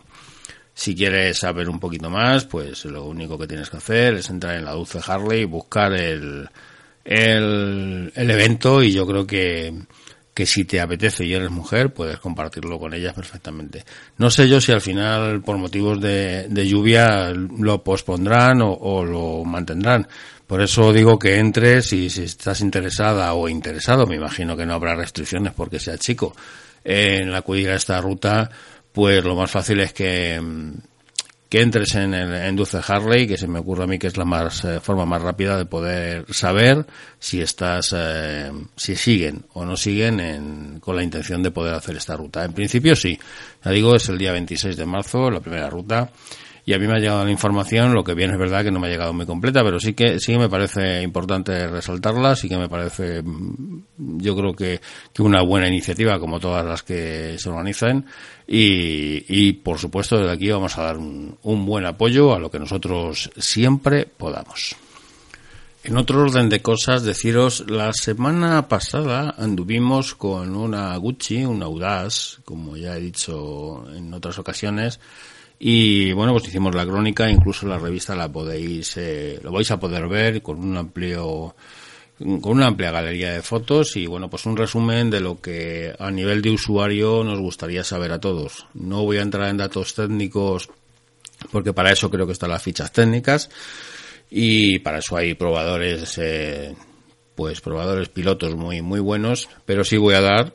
Si 0.79 0.95
quieres 0.95 1.39
saber 1.39 1.67
un 1.67 1.77
poquito 1.77 2.09
más, 2.09 2.45
pues 2.45 2.85
lo 2.85 3.03
único 3.03 3.37
que 3.37 3.47
tienes 3.47 3.69
que 3.69 3.75
hacer 3.75 4.13
es 4.13 4.29
entrar 4.29 4.55
en 4.55 4.63
la 4.63 4.71
Dulce 4.71 5.01
Harley 5.05 5.41
y 5.41 5.43
buscar 5.43 5.91
el, 5.91 6.47
el, 7.03 8.11
evento 8.15 8.81
y 8.81 8.93
yo 8.93 9.05
creo 9.05 9.27
que, 9.27 9.73
que 10.33 10.45
si 10.45 10.63
te 10.63 10.79
apetece 10.79 11.25
y 11.25 11.33
eres 11.33 11.51
mujer, 11.51 11.93
puedes 11.93 12.17
compartirlo 12.19 12.79
con 12.79 12.93
ellas 12.93 13.13
perfectamente. 13.13 13.83
No 14.19 14.31
sé 14.31 14.47
yo 14.47 14.61
si 14.61 14.71
al 14.71 14.79
final, 14.79 15.41
por 15.41 15.57
motivos 15.57 15.99
de, 15.99 16.47
lluvia, 16.65 17.33
lo 17.33 17.83
pospondrán 17.83 18.61
o, 18.61 19.03
lo 19.03 19.43
mantendrán. 19.43 20.07
Por 20.47 20.61
eso 20.61 20.93
digo 20.93 21.19
que 21.19 21.39
entres 21.39 21.91
y 21.91 22.09
si 22.09 22.23
estás 22.23 22.61
interesada 22.61 23.33
o 23.33 23.49
interesado, 23.49 24.07
me 24.07 24.15
imagino 24.15 24.55
que 24.55 24.65
no 24.65 24.75
habrá 24.75 24.95
restricciones 24.95 25.51
porque 25.51 25.77
sea 25.77 25.97
chico, 25.97 26.33
en 26.85 27.35
acudir 27.35 27.69
a 27.69 27.75
esta 27.75 27.99
ruta, 27.99 28.49
pues 28.91 29.23
lo 29.23 29.35
más 29.35 29.51
fácil 29.51 29.79
es 29.79 29.93
que, 29.93 30.41
que 31.47 31.61
entres 31.61 31.95
en 31.95 32.13
el 32.13 32.33
en 32.33 32.55
Dulce 32.55 32.79
Harley, 32.85 33.27
que 33.27 33.37
se 33.37 33.47
me 33.47 33.59
ocurre 33.59 33.83
a 33.83 33.87
mí 33.87 33.97
que 33.97 34.07
es 34.07 34.17
la 34.17 34.25
más 34.25 34.63
eh, 34.65 34.79
forma 34.79 35.05
más 35.05 35.21
rápida 35.21 35.57
de 35.57 35.65
poder 35.65 36.25
saber 36.33 36.85
si 37.17 37.41
estás, 37.41 37.93
eh, 37.95 38.51
si 38.75 38.95
siguen 38.95 39.45
o 39.53 39.65
no 39.65 39.75
siguen 39.75 40.19
en, 40.19 40.79
con 40.79 40.95
la 40.95 41.03
intención 41.03 41.41
de 41.41 41.51
poder 41.51 41.73
hacer 41.73 41.97
esta 41.97 42.15
ruta. 42.15 42.43
En 42.43 42.53
principio 42.53 42.95
sí, 42.95 43.19
ya 43.63 43.71
digo, 43.71 43.95
es 43.95 44.09
el 44.09 44.17
día 44.17 44.31
26 44.31 44.77
de 44.77 44.85
marzo, 44.85 45.29
la 45.29 45.39
primera 45.39 45.69
ruta 45.69 46.11
y 46.69 46.73
a 46.73 46.77
mí 46.77 46.85
me 46.85 46.93
ha 46.93 46.99
llegado 46.99 47.25
la 47.25 47.31
información, 47.31 47.95
lo 47.95 48.03
que 48.03 48.13
bien 48.13 48.29
es 48.29 48.37
verdad 48.37 48.63
que 48.63 48.69
no 48.69 48.79
me 48.79 48.85
ha 48.85 48.91
llegado 48.91 49.11
muy 49.11 49.25
completa, 49.25 49.63
pero 49.63 49.79
sí 49.79 49.95
que 49.95 50.19
sí 50.19 50.37
me 50.37 50.49
parece 50.49 51.01
importante 51.01 51.65
resaltarla, 51.67 52.35
sí 52.35 52.47
que 52.47 52.57
me 52.57 52.69
parece, 52.69 53.23
mm, 53.23 54.19
yo 54.19 54.35
creo 54.35 54.53
que, 54.53 54.79
una 55.17 55.41
buena 55.41 55.67
iniciativa 55.67 56.19
como 56.19 56.39
todas 56.39 56.63
las 56.63 56.83
que 56.83 57.39
se 57.39 57.49
organizan 57.49 58.05
y, 58.47 59.25
y 59.27 59.53
por 59.53 59.79
supuesto 59.79 60.19
desde 60.19 60.31
aquí 60.31 60.51
vamos 60.51 60.77
a 60.77 60.83
dar 60.83 60.97
un, 60.99 61.35
un 61.41 61.65
buen 61.65 61.87
apoyo 61.87 62.35
a 62.35 62.39
lo 62.39 62.51
que 62.51 62.59
nosotros 62.59 63.31
siempre 63.35 64.05
podamos. 64.05 64.75
En 65.81 65.97
otro 65.97 66.21
orden 66.21 66.49
de 66.49 66.61
cosas, 66.61 67.01
deciros, 67.01 67.65
la 67.67 67.93
semana 67.93 68.67
pasada 68.67 69.33
anduvimos 69.39 70.13
con 70.13 70.55
una 70.55 70.95
Gucci, 70.97 71.45
una 71.45 71.65
Audaz, 71.65 72.41
como 72.45 72.77
ya 72.77 72.95
he 72.95 72.99
dicho 72.99 73.87
en 73.95 74.13
otras 74.13 74.37
ocasiones, 74.37 74.99
y 75.61 76.13
bueno, 76.13 76.31
pues 76.31 76.47
hicimos 76.47 76.73
la 76.73 76.85
crónica, 76.85 77.29
incluso 77.29 77.67
la 77.67 77.77
revista 77.77 78.15
la 78.15 78.31
podéis, 78.31 78.95
eh, 78.95 79.39
lo 79.43 79.51
vais 79.51 79.69
a 79.69 79.79
poder 79.79 80.07
ver 80.07 80.41
con 80.41 80.57
un 80.57 80.77
amplio, 80.77 81.53
con 82.17 82.53
una 82.53 82.67
amplia 82.67 82.91
galería 82.91 83.33
de 83.33 83.41
fotos 83.41 83.97
y 83.97 84.07
bueno, 84.07 84.29
pues 84.29 84.45
un 84.45 84.55
resumen 84.55 85.09
de 85.09 85.19
lo 85.19 85.41
que 85.41 85.93
a 85.99 86.09
nivel 86.11 86.41
de 86.41 86.51
usuario 86.51 87.25
nos 87.25 87.39
gustaría 87.39 87.83
saber 87.83 88.13
a 88.13 88.21
todos. 88.21 88.67
No 88.73 89.03
voy 89.03 89.17
a 89.17 89.21
entrar 89.21 89.49
en 89.49 89.57
datos 89.57 89.93
técnicos 89.93 90.69
porque 91.51 91.73
para 91.73 91.91
eso 91.91 92.09
creo 92.09 92.25
que 92.25 92.33
están 92.33 92.51
las 92.51 92.63
fichas 92.63 92.93
técnicas 92.93 93.49
y 94.29 94.79
para 94.79 94.99
eso 94.99 95.17
hay 95.17 95.33
probadores, 95.33 96.17
eh, 96.19 96.73
pues 97.35 97.59
probadores 97.59 98.07
pilotos 98.07 98.55
muy, 98.55 98.81
muy 98.81 99.01
buenos, 99.01 99.49
pero 99.65 99.83
sí 99.83 99.97
voy 99.97 100.15
a 100.15 100.21
dar 100.21 100.53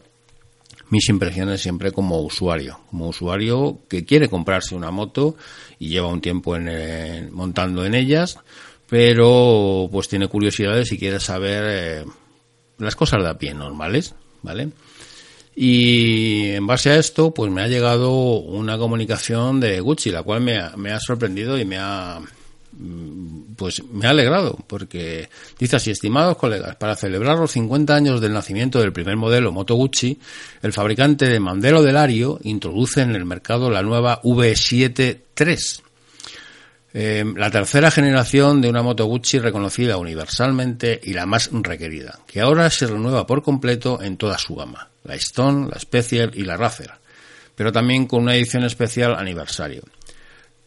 mis 0.94 1.08
impresiones 1.08 1.60
siempre 1.60 1.90
como 1.90 2.20
usuario, 2.20 2.78
como 2.88 3.08
usuario 3.08 3.80
que 3.88 4.04
quiere 4.04 4.28
comprarse 4.28 4.76
una 4.76 4.92
moto 4.92 5.34
y 5.80 5.88
lleva 5.88 6.06
un 6.06 6.20
tiempo 6.20 6.54
en, 6.54 7.34
montando 7.34 7.84
en 7.84 7.96
ellas, 7.96 8.38
pero 8.88 9.88
pues 9.90 10.08
tiene 10.08 10.28
curiosidades 10.28 10.92
y 10.92 10.98
quiere 10.98 11.18
saber 11.18 11.64
eh, 11.66 12.04
las 12.78 12.94
cosas 12.94 13.24
de 13.24 13.28
a 13.28 13.38
pie 13.38 13.54
normales, 13.54 14.14
¿vale? 14.42 14.68
Y 15.56 16.50
en 16.50 16.64
base 16.64 16.90
a 16.90 16.96
esto, 16.96 17.34
pues 17.34 17.50
me 17.50 17.62
ha 17.62 17.66
llegado 17.66 18.12
una 18.12 18.78
comunicación 18.78 19.58
de 19.58 19.80
Gucci, 19.80 20.12
la 20.12 20.22
cual 20.22 20.42
me 20.42 20.60
me 20.76 20.92
ha 20.92 21.00
sorprendido 21.00 21.58
y 21.58 21.64
me 21.64 21.78
ha, 21.78 22.20
pues 23.56 23.82
me 23.84 24.06
ha 24.06 24.10
alegrado, 24.10 24.58
porque 24.66 25.28
dice 25.58 25.76
así, 25.76 25.90
estimados 25.90 26.36
colegas, 26.36 26.76
para 26.76 26.96
celebrar 26.96 27.38
los 27.38 27.52
50 27.52 27.94
años 27.94 28.20
del 28.20 28.32
nacimiento 28.32 28.80
del 28.80 28.92
primer 28.92 29.16
modelo 29.16 29.52
Moto 29.52 29.74
Gucci, 29.74 30.18
el 30.62 30.72
fabricante 30.72 31.26
de 31.26 31.40
Mandelo 31.40 31.82
Delario 31.82 32.38
introduce 32.42 33.02
en 33.02 33.14
el 33.14 33.24
mercado 33.24 33.70
la 33.70 33.82
nueva 33.82 34.20
V7 34.22 35.20
III. 35.38 35.56
Em, 36.96 37.34
la 37.36 37.50
tercera 37.50 37.90
generación 37.90 38.60
de 38.60 38.68
una 38.68 38.82
Moto 38.82 39.06
Gucci 39.06 39.40
reconocida 39.40 39.96
universalmente 39.96 41.00
y 41.02 41.12
la 41.12 41.26
más 41.26 41.50
requerida, 41.52 42.20
que 42.26 42.40
ahora 42.40 42.70
se 42.70 42.86
renueva 42.86 43.26
por 43.26 43.42
completo 43.42 44.00
en 44.00 44.16
toda 44.16 44.38
su 44.38 44.54
gama, 44.54 44.90
la 45.02 45.16
Stone, 45.16 45.68
la 45.72 45.78
Special 45.80 46.30
y 46.34 46.44
la 46.44 46.56
Racer, 46.56 46.92
pero 47.56 47.72
también 47.72 48.06
con 48.06 48.22
una 48.22 48.36
edición 48.36 48.62
especial 48.64 49.16
aniversario. 49.16 49.82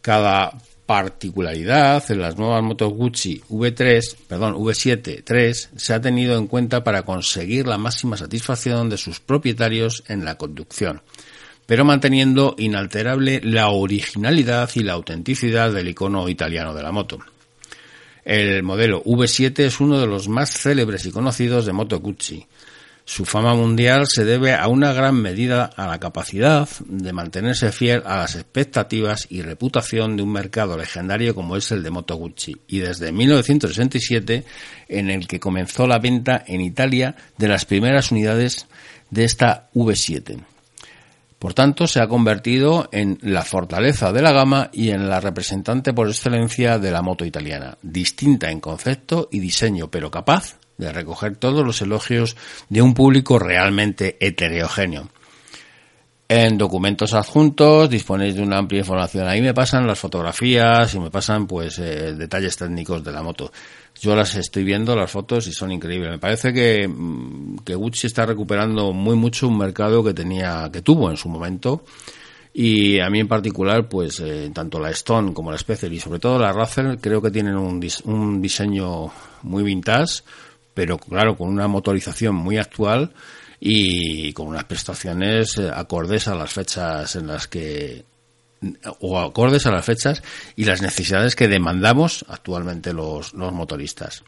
Cada 0.02 0.52
particularidad 0.88 2.02
en 2.10 2.22
las 2.22 2.38
nuevas 2.38 2.62
motos 2.62 2.90
Gucci 2.94 3.42
V3, 3.50 4.16
perdón, 4.26 4.54
V7 4.54 5.22
3 5.22 5.70
se 5.76 5.92
ha 5.92 6.00
tenido 6.00 6.38
en 6.38 6.46
cuenta 6.46 6.82
para 6.82 7.02
conseguir 7.02 7.66
la 7.66 7.76
máxima 7.76 8.16
satisfacción 8.16 8.88
de 8.88 8.96
sus 8.96 9.20
propietarios 9.20 10.02
en 10.08 10.24
la 10.24 10.38
conducción, 10.38 11.02
pero 11.66 11.84
manteniendo 11.84 12.54
inalterable 12.56 13.42
la 13.44 13.68
originalidad 13.68 14.70
y 14.76 14.82
la 14.82 14.94
autenticidad 14.94 15.70
del 15.74 15.88
icono 15.88 16.26
italiano 16.26 16.72
de 16.72 16.82
la 16.82 16.90
moto. 16.90 17.18
El 18.24 18.62
modelo 18.62 19.04
V7 19.04 19.58
es 19.64 19.80
uno 19.80 20.00
de 20.00 20.06
los 20.06 20.26
más 20.26 20.50
célebres 20.50 21.04
y 21.04 21.10
conocidos 21.10 21.66
de 21.66 21.74
Moto 21.74 22.00
Gucci, 22.00 22.46
su 23.08 23.24
fama 23.24 23.54
mundial 23.54 24.06
se 24.06 24.26
debe 24.26 24.52
a 24.52 24.68
una 24.68 24.92
gran 24.92 25.14
medida 25.14 25.64
a 25.64 25.86
la 25.86 25.98
capacidad 25.98 26.68
de 26.84 27.14
mantenerse 27.14 27.72
fiel 27.72 28.02
a 28.04 28.18
las 28.18 28.34
expectativas 28.34 29.26
y 29.30 29.40
reputación 29.40 30.14
de 30.14 30.22
un 30.22 30.30
mercado 30.30 30.76
legendario 30.76 31.34
como 31.34 31.56
es 31.56 31.72
el 31.72 31.82
de 31.82 31.88
Moto 31.88 32.16
Gucci 32.16 32.54
y 32.68 32.80
desde 32.80 33.10
1967 33.10 34.44
en 34.88 35.08
el 35.08 35.26
que 35.26 35.40
comenzó 35.40 35.86
la 35.86 35.98
venta 35.98 36.44
en 36.46 36.60
Italia 36.60 37.16
de 37.38 37.48
las 37.48 37.64
primeras 37.64 38.12
unidades 38.12 38.66
de 39.08 39.24
esta 39.24 39.70
V7. 39.74 40.44
Por 41.38 41.54
tanto, 41.54 41.86
se 41.86 42.02
ha 42.02 42.08
convertido 42.08 42.90
en 42.92 43.18
la 43.22 43.42
fortaleza 43.42 44.12
de 44.12 44.20
la 44.20 44.32
gama 44.32 44.68
y 44.70 44.90
en 44.90 45.08
la 45.08 45.20
representante 45.20 45.94
por 45.94 46.08
excelencia 46.08 46.78
de 46.78 46.90
la 46.90 47.00
moto 47.00 47.24
italiana, 47.24 47.78
distinta 47.80 48.50
en 48.50 48.60
concepto 48.60 49.30
y 49.32 49.38
diseño, 49.38 49.90
pero 49.90 50.10
capaz 50.10 50.58
de 50.78 50.92
recoger 50.92 51.36
todos 51.36 51.64
los 51.64 51.82
elogios 51.82 52.36
de 52.68 52.80
un 52.80 52.94
público 52.94 53.38
realmente 53.38 54.16
heterogéneo. 54.20 55.10
En 56.30 56.58
documentos 56.58 57.14
adjuntos 57.14 57.88
disponéis 57.88 58.34
de 58.34 58.42
una 58.42 58.58
amplia 58.58 58.80
información. 58.80 59.26
Ahí 59.26 59.40
me 59.40 59.54
pasan 59.54 59.86
las 59.86 59.98
fotografías 59.98 60.94
y 60.94 61.00
me 61.00 61.10
pasan 61.10 61.46
pues 61.46 61.78
eh, 61.78 62.12
detalles 62.14 62.54
técnicos 62.54 63.02
de 63.02 63.12
la 63.12 63.22
moto. 63.22 63.50
Yo 63.98 64.14
las 64.14 64.34
estoy 64.34 64.62
viendo, 64.62 64.94
las 64.94 65.10
fotos, 65.10 65.46
y 65.46 65.52
son 65.52 65.72
increíbles. 65.72 66.10
Me 66.10 66.18
parece 66.18 66.52
que, 66.52 66.86
mm, 66.86 67.60
que 67.64 67.74
Gucci 67.74 68.08
está 68.08 68.26
recuperando 68.26 68.92
muy 68.92 69.16
mucho 69.16 69.48
un 69.48 69.56
mercado 69.56 70.04
que 70.04 70.12
tenía, 70.12 70.68
que 70.70 70.82
tuvo 70.82 71.10
en 71.10 71.16
su 71.16 71.30
momento. 71.30 71.82
Y 72.52 73.00
a 73.00 73.08
mí 73.08 73.20
en 73.20 73.28
particular, 73.28 73.88
pues 73.88 74.20
eh, 74.20 74.50
tanto 74.52 74.78
la 74.78 74.90
Stone 74.90 75.32
como 75.32 75.50
la 75.50 75.56
Special 75.56 75.92
y 75.92 76.00
sobre 76.00 76.18
todo 76.18 76.38
la 76.38 76.52
Razer 76.52 76.98
creo 77.00 77.22
que 77.22 77.30
tienen 77.30 77.56
un, 77.56 77.80
un 78.04 78.42
diseño 78.42 79.10
muy 79.44 79.62
vintage, 79.62 80.22
pero 80.78 80.96
claro, 80.96 81.36
con 81.36 81.48
una 81.48 81.66
motorización 81.66 82.36
muy 82.36 82.56
actual 82.56 83.12
y 83.58 84.32
con 84.32 84.46
unas 84.46 84.62
prestaciones 84.62 85.58
eh, 85.58 85.68
acordes 85.74 86.28
a 86.28 86.36
las 86.36 86.52
fechas 86.52 87.16
en 87.16 87.26
las 87.26 87.48
que 87.48 88.04
o 89.00 89.18
acordes 89.18 89.66
a 89.66 89.72
las 89.72 89.84
fechas 89.84 90.22
y 90.54 90.66
las 90.66 90.80
necesidades 90.80 91.34
que 91.34 91.48
demandamos 91.48 92.24
actualmente 92.28 92.92
los, 92.92 93.34
los 93.34 93.52
motoristas. 93.52 94.22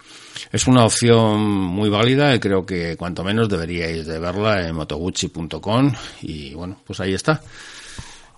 Es 0.50 0.66
una 0.66 0.84
opción 0.84 1.40
muy 1.40 1.88
válida 1.88 2.34
y 2.34 2.40
creo 2.40 2.66
que 2.66 2.96
cuanto 2.96 3.22
menos 3.22 3.48
deberíais 3.48 4.08
de 4.08 4.18
verla 4.18 4.66
en 4.66 4.74
motogucci.com 4.74 5.92
y 6.22 6.52
bueno, 6.54 6.80
pues 6.84 6.98
ahí 6.98 7.14
está. 7.14 7.40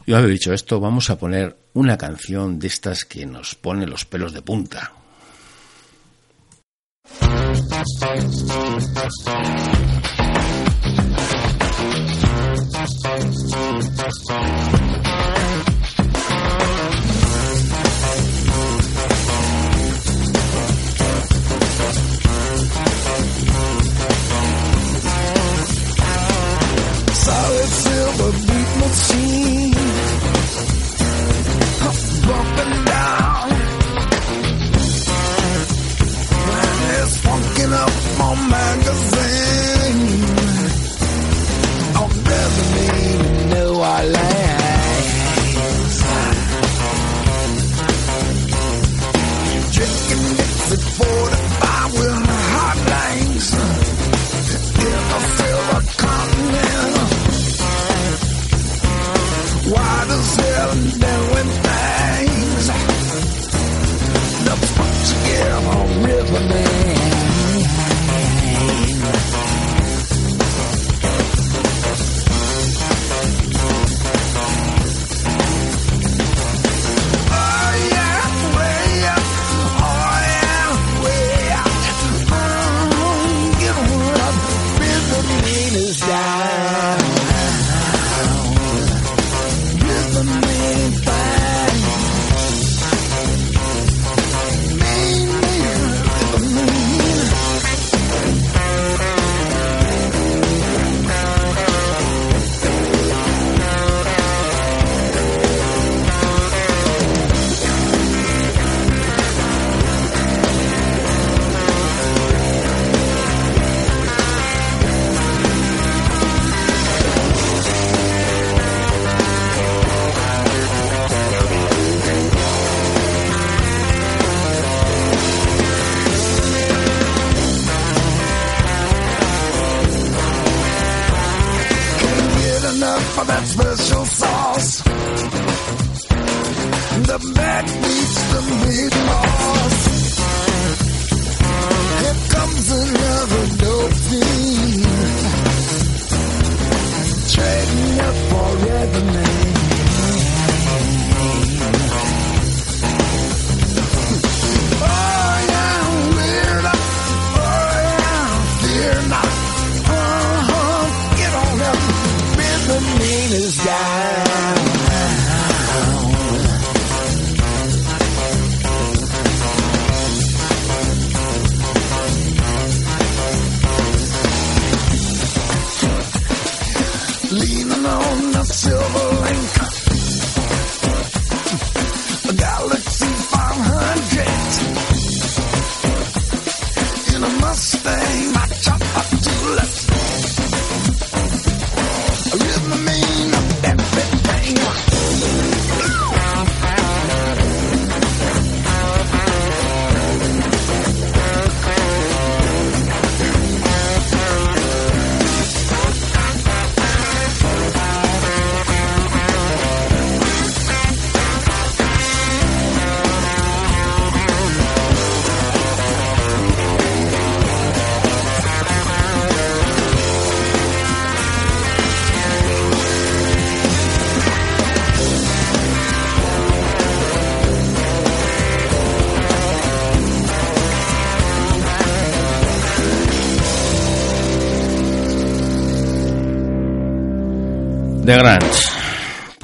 Yo 0.07 0.19
había 0.19 0.29
dicho 0.29 0.53
esto, 0.53 0.79
vamos 0.81 1.09
a 1.09 1.17
poner 1.17 1.57
una 1.73 1.97
canción 1.97 2.59
de 2.59 2.67
estas 2.67 3.07
que 3.07 3.25
nos 3.25 3.55
pone 3.55 3.87
los 3.87 4.05
pelos 4.05 4.35
de 4.35 4.43
punta. 4.43 4.93
Solid 27.25 27.69
silver 27.83 28.33
beat 28.47 28.71
machine. 28.81 29.73
Bumping 32.27 32.92
up 37.73 38.21
on 38.21 38.51
magazine. 38.51 40.01
Oh, 41.99 42.09
doesn't 42.25 42.71
mean 42.77 43.19
New 43.51 43.73
Orleans. 43.93 44.63
Drinking 49.73 50.37
Dixie 50.37 50.77
40. 50.77 51.32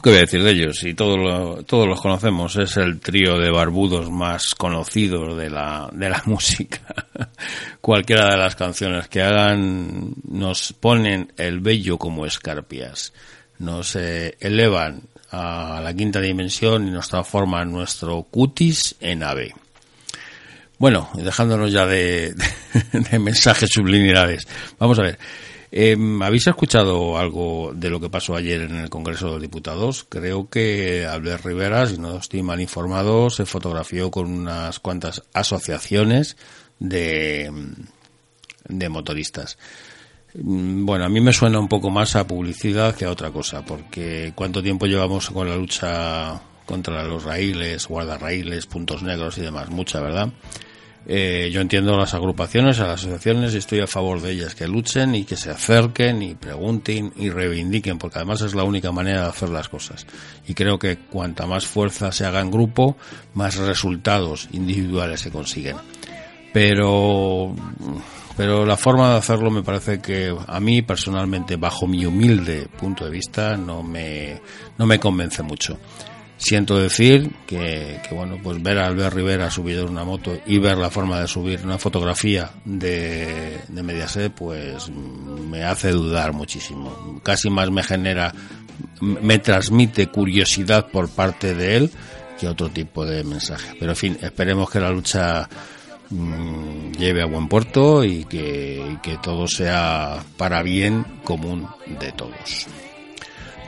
¿Qué 0.08 0.12
voy 0.12 0.18
a 0.18 0.22
decir 0.22 0.42
de 0.42 0.50
ellos? 0.52 0.82
Y 0.84 0.94
todos, 0.94 1.18
lo- 1.18 1.62
todos 1.64 1.86
los 1.86 2.00
conocemos. 2.00 2.56
Es 2.56 2.78
el 2.78 2.98
trío 2.98 3.36
de 3.36 3.50
barbudos 3.50 4.10
más 4.10 4.54
conocidos 4.54 5.36
de 5.36 5.50
la, 5.50 5.90
de 5.92 6.08
la 6.08 6.22
música. 6.26 6.80
Cualquiera 7.82 8.30
de 8.30 8.38
las 8.38 8.56
canciones 8.56 9.08
que 9.08 9.20
hagan 9.20 10.14
nos 10.30 10.72
ponen 10.72 11.30
el 11.36 11.60
bello 11.60 11.98
como 11.98 12.24
escarpias. 12.24 13.12
nos 13.58 13.96
eh, 13.96 14.34
elevan 14.40 15.02
a 15.30 15.80
la 15.84 15.92
quinta 15.92 16.22
dimensión 16.22 16.88
y 16.88 16.90
nos 16.90 17.10
transforman 17.10 17.70
nuestro 17.70 18.22
cutis 18.22 18.96
en 19.00 19.22
ave. 19.22 19.54
Bueno, 20.78 21.10
dejándonos 21.16 21.70
ya 21.70 21.84
de, 21.84 22.34
de 22.92 23.18
mensajes 23.18 23.68
subliminales, 23.70 24.48
vamos 24.78 24.98
a 25.00 25.02
ver. 25.02 25.18
Eh, 25.70 25.96
¿Habéis 26.22 26.46
escuchado 26.46 27.18
algo 27.18 27.72
de 27.74 27.90
lo 27.90 28.00
que 28.00 28.08
pasó 28.08 28.34
ayer 28.34 28.62
en 28.62 28.76
el 28.76 28.88
Congreso 28.90 29.26
de 29.26 29.32
los 29.32 29.42
Diputados? 29.42 30.06
Creo 30.08 30.48
que 30.48 31.04
Albert 31.06 31.44
Rivera, 31.44 31.86
si 31.86 31.98
no 31.98 32.16
estoy 32.18 32.42
mal 32.42 32.60
informado, 32.60 33.28
se 33.30 33.44
fotografió 33.44 34.10
con 34.10 34.26
unas 34.30 34.78
cuantas 34.80 35.22
asociaciones 35.34 36.36
de, 36.78 37.52
de 38.68 38.88
motoristas. 38.88 39.58
Mm, 40.34 40.86
Bueno, 40.86 41.04
a 41.04 41.08
mí 41.10 41.20
me 41.20 41.32
suena 41.32 41.58
un 41.58 41.68
poco 41.68 41.90
más 41.90 42.16
a 42.16 42.26
publicidad 42.26 42.94
que 42.94 43.04
a 43.04 43.10
otra 43.10 43.30
cosa, 43.30 43.62
porque 43.64 44.32
cuánto 44.34 44.62
tiempo 44.62 44.86
llevamos 44.86 45.28
con 45.30 45.48
la 45.48 45.56
lucha 45.56 46.40
contra 46.64 47.02
los 47.02 47.24
raíles, 47.24 47.86
guardarraíles, 47.88 48.66
puntos 48.66 49.02
negros 49.02 49.38
y 49.38 49.42
demás, 49.42 49.70
mucha, 49.70 50.00
¿verdad? 50.00 50.28
Eh, 51.06 51.50
yo 51.52 51.60
entiendo 51.60 51.96
las 51.96 52.12
agrupaciones, 52.12 52.80
a 52.80 52.86
las 52.86 53.00
asociaciones 53.00 53.54
y 53.54 53.58
estoy 53.58 53.80
a 53.80 53.86
favor 53.86 54.20
de 54.20 54.32
ellas, 54.32 54.54
que 54.54 54.68
luchen 54.68 55.14
y 55.14 55.24
que 55.24 55.36
se 55.36 55.50
acerquen 55.50 56.22
y 56.22 56.34
pregunten 56.34 57.12
y 57.16 57.30
reivindiquen, 57.30 57.98
porque 57.98 58.18
además 58.18 58.42
es 58.42 58.54
la 58.54 58.64
única 58.64 58.92
manera 58.92 59.22
de 59.22 59.28
hacer 59.28 59.48
las 59.48 59.68
cosas. 59.68 60.06
Y 60.46 60.54
creo 60.54 60.78
que 60.78 60.98
cuanta 60.98 61.46
más 61.46 61.66
fuerza 61.66 62.12
se 62.12 62.26
haga 62.26 62.40
en 62.40 62.50
grupo, 62.50 62.96
más 63.34 63.56
resultados 63.56 64.48
individuales 64.52 65.20
se 65.20 65.30
consiguen. 65.30 65.76
Pero, 66.52 67.54
pero 68.36 68.66
la 68.66 68.76
forma 68.76 69.10
de 69.12 69.18
hacerlo 69.18 69.50
me 69.50 69.62
parece 69.62 70.00
que 70.00 70.34
a 70.46 70.60
mí 70.60 70.82
personalmente, 70.82 71.56
bajo 71.56 71.86
mi 71.86 72.04
humilde 72.04 72.68
punto 72.78 73.04
de 73.04 73.10
vista, 73.10 73.56
no 73.56 73.82
me, 73.82 74.40
no 74.76 74.86
me 74.86 74.98
convence 74.98 75.42
mucho. 75.42 75.78
Siento 76.38 76.78
decir 76.78 77.32
que, 77.48 78.00
que, 78.08 78.14
bueno, 78.14 78.38
pues 78.40 78.62
ver 78.62 78.78
a 78.78 78.86
Albert 78.86 79.12
Rivera 79.12 79.50
subido 79.50 79.82
en 79.82 79.90
una 79.90 80.04
moto 80.04 80.38
y 80.46 80.58
ver 80.58 80.78
la 80.78 80.88
forma 80.88 81.20
de 81.20 81.26
subir 81.26 81.60
una 81.64 81.78
fotografía 81.78 82.52
de, 82.64 83.58
de 83.66 83.82
Mediaset, 83.82 84.32
pues 84.32 84.88
me 84.88 85.64
hace 85.64 85.90
dudar 85.90 86.32
muchísimo. 86.32 87.20
Casi 87.24 87.50
más 87.50 87.72
me 87.72 87.82
genera, 87.82 88.32
me 89.00 89.40
transmite 89.40 90.06
curiosidad 90.06 90.86
por 90.92 91.08
parte 91.08 91.56
de 91.56 91.76
él 91.76 91.90
que 92.38 92.46
otro 92.46 92.68
tipo 92.68 93.04
de 93.04 93.24
mensaje. 93.24 93.76
Pero 93.78 93.92
en 93.92 93.96
fin, 93.96 94.18
esperemos 94.22 94.70
que 94.70 94.78
la 94.78 94.90
lucha 94.90 95.48
mm, 96.10 96.92
lleve 96.92 97.22
a 97.22 97.26
buen 97.26 97.48
puerto 97.48 98.04
y 98.04 98.24
que, 98.26 98.80
y 98.92 98.96
que 98.98 99.16
todo 99.18 99.48
sea 99.48 100.22
para 100.36 100.62
bien 100.62 101.04
común 101.24 101.68
de 101.98 102.12
todos. 102.12 102.68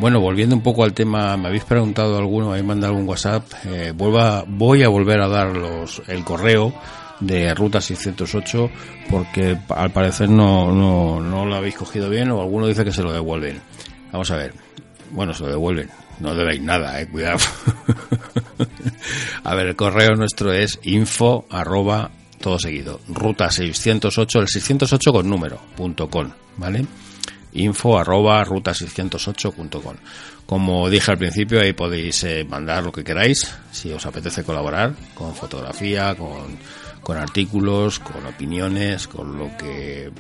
Bueno, 0.00 0.18
volviendo 0.18 0.56
un 0.56 0.62
poco 0.62 0.82
al 0.82 0.94
tema, 0.94 1.36
me 1.36 1.48
habéis 1.48 1.64
preguntado 1.64 2.16
alguno, 2.16 2.46
me 2.46 2.52
habéis 2.52 2.66
mandado 2.66 2.94
algún 2.94 3.06
WhatsApp, 3.06 3.44
eh, 3.66 3.92
vuelva, 3.94 4.46
voy 4.48 4.82
a 4.82 4.88
volver 4.88 5.20
a 5.20 5.28
dar 5.28 5.54
los, 5.54 6.00
el 6.08 6.24
correo 6.24 6.72
de 7.20 7.54
Ruta 7.54 7.82
608 7.82 8.70
porque 9.10 9.58
al 9.68 9.90
parecer 9.90 10.30
no, 10.30 10.72
no, 10.72 11.20
no 11.20 11.44
lo 11.44 11.54
habéis 11.54 11.74
cogido 11.74 12.08
bien 12.08 12.30
o 12.30 12.40
alguno 12.40 12.66
dice 12.66 12.82
que 12.82 12.92
se 12.92 13.02
lo 13.02 13.12
devuelven. 13.12 13.60
Vamos 14.10 14.30
a 14.30 14.36
ver. 14.36 14.54
Bueno, 15.10 15.34
se 15.34 15.42
lo 15.42 15.50
devuelven. 15.50 15.90
No 16.18 16.34
debéis 16.34 16.62
nada, 16.62 16.98
eh, 16.98 17.06
cuidado. 17.06 17.40
a 19.44 19.54
ver, 19.54 19.66
el 19.66 19.76
correo 19.76 20.14
nuestro 20.16 20.50
es 20.50 20.80
info 20.82 21.44
arroba 21.50 22.10
todo 22.40 22.58
seguido. 22.58 23.00
Ruta 23.06 23.50
608, 23.50 24.40
el 24.40 24.48
608 24.48 25.12
con 25.12 25.28
número, 25.28 25.60
punto 25.76 26.08
com, 26.08 26.30
¿vale? 26.56 26.86
Info 27.52 27.98
arroba 27.98 28.44
ruta608.com. 28.44 29.96
Como 30.46 30.90
dije 30.90 31.12
al 31.12 31.18
principio, 31.18 31.60
ahí 31.60 31.72
podéis 31.72 32.24
eh, 32.24 32.44
mandar 32.44 32.84
lo 32.84 32.92
que 32.92 33.04
queráis, 33.04 33.54
si 33.70 33.92
os 33.92 34.04
apetece 34.06 34.42
colaborar, 34.42 34.94
con 35.14 35.34
fotografía, 35.34 36.14
con, 36.16 36.58
con 37.02 37.16
artículos, 37.16 38.00
con 38.00 38.26
opiniones, 38.26 39.06
con 39.06 39.38
lo 39.38 39.56
que 39.56 40.10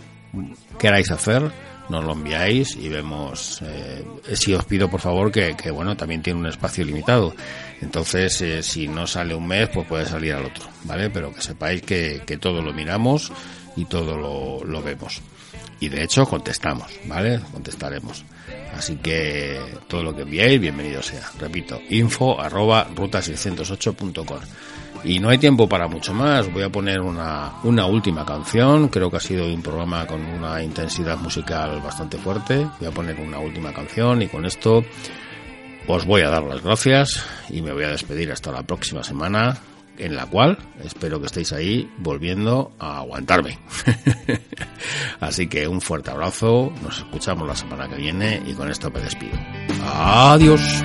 queráis 0.78 1.10
hacer, 1.10 1.50
nos 1.88 2.04
lo 2.04 2.12
enviáis 2.12 2.76
y 2.76 2.88
vemos. 2.88 3.60
Eh, 3.62 4.04
si 4.34 4.54
os 4.54 4.64
pido 4.64 4.88
por 4.88 5.00
favor 5.00 5.32
que, 5.32 5.56
que, 5.56 5.72
bueno, 5.72 5.96
también 5.96 6.22
tiene 6.22 6.38
un 6.38 6.46
espacio 6.46 6.84
limitado. 6.84 7.34
Entonces, 7.80 8.40
eh, 8.42 8.62
si 8.62 8.86
no 8.86 9.06
sale 9.08 9.34
un 9.34 9.48
mes, 9.48 9.68
pues 9.74 9.86
puede 9.88 10.06
salir 10.06 10.34
al 10.34 10.44
otro, 10.44 10.66
¿vale? 10.84 11.10
Pero 11.10 11.34
que 11.34 11.40
sepáis 11.40 11.82
que, 11.82 12.22
que 12.24 12.38
todo 12.38 12.62
lo 12.62 12.72
miramos 12.72 13.32
y 13.76 13.84
todo 13.86 14.16
lo, 14.16 14.64
lo 14.64 14.82
vemos 14.82 15.20
y 15.80 15.88
de 15.88 16.04
hecho 16.04 16.26
contestamos, 16.26 16.92
¿vale? 17.06 17.40
Contestaremos. 17.52 18.24
Así 18.76 18.96
que 18.96 19.58
todo 19.88 20.02
lo 20.02 20.14
que 20.14 20.22
enviéis, 20.22 20.60
bienvenido 20.60 21.02
sea. 21.02 21.28
Repito, 21.38 21.80
info 21.88 22.40
arroba 22.40 22.86
ruta608.com. 22.94 24.40
Y 25.02 25.18
no 25.18 25.30
hay 25.30 25.38
tiempo 25.38 25.66
para 25.66 25.88
mucho 25.88 26.12
más. 26.12 26.52
Voy 26.52 26.62
a 26.62 26.68
poner 26.68 27.00
una, 27.00 27.52
una 27.64 27.86
última 27.86 28.24
canción. 28.26 28.88
Creo 28.88 29.10
que 29.10 29.16
ha 29.16 29.20
sido 29.20 29.46
un 29.46 29.62
programa 29.62 30.06
con 30.06 30.22
una 30.22 30.62
intensidad 30.62 31.16
musical 31.16 31.80
bastante 31.80 32.18
fuerte. 32.18 32.66
Voy 32.78 32.88
a 32.88 32.92
poner 32.92 33.18
una 33.18 33.38
última 33.38 33.72
canción 33.72 34.20
y 34.20 34.28
con 34.28 34.44
esto 34.44 34.84
os 35.86 36.04
voy 36.04 36.20
a 36.20 36.28
dar 36.28 36.42
las 36.42 36.62
gracias 36.62 37.24
y 37.48 37.62
me 37.62 37.72
voy 37.72 37.84
a 37.84 37.88
despedir 37.88 38.30
hasta 38.30 38.52
la 38.52 38.62
próxima 38.62 39.02
semana 39.02 39.58
en 40.00 40.16
la 40.16 40.26
cual 40.26 40.58
espero 40.82 41.20
que 41.20 41.26
estéis 41.26 41.52
ahí 41.52 41.90
volviendo 41.98 42.72
a 42.78 42.98
aguantarme. 42.98 43.58
Así 45.20 45.46
que 45.46 45.68
un 45.68 45.80
fuerte 45.80 46.10
abrazo, 46.10 46.72
nos 46.82 46.98
escuchamos 46.98 47.46
la 47.46 47.54
semana 47.54 47.88
que 47.88 47.96
viene 47.96 48.42
y 48.46 48.54
con 48.54 48.70
esto 48.70 48.90
me 48.90 49.00
despido. 49.00 49.38
Adiós. 49.84 50.82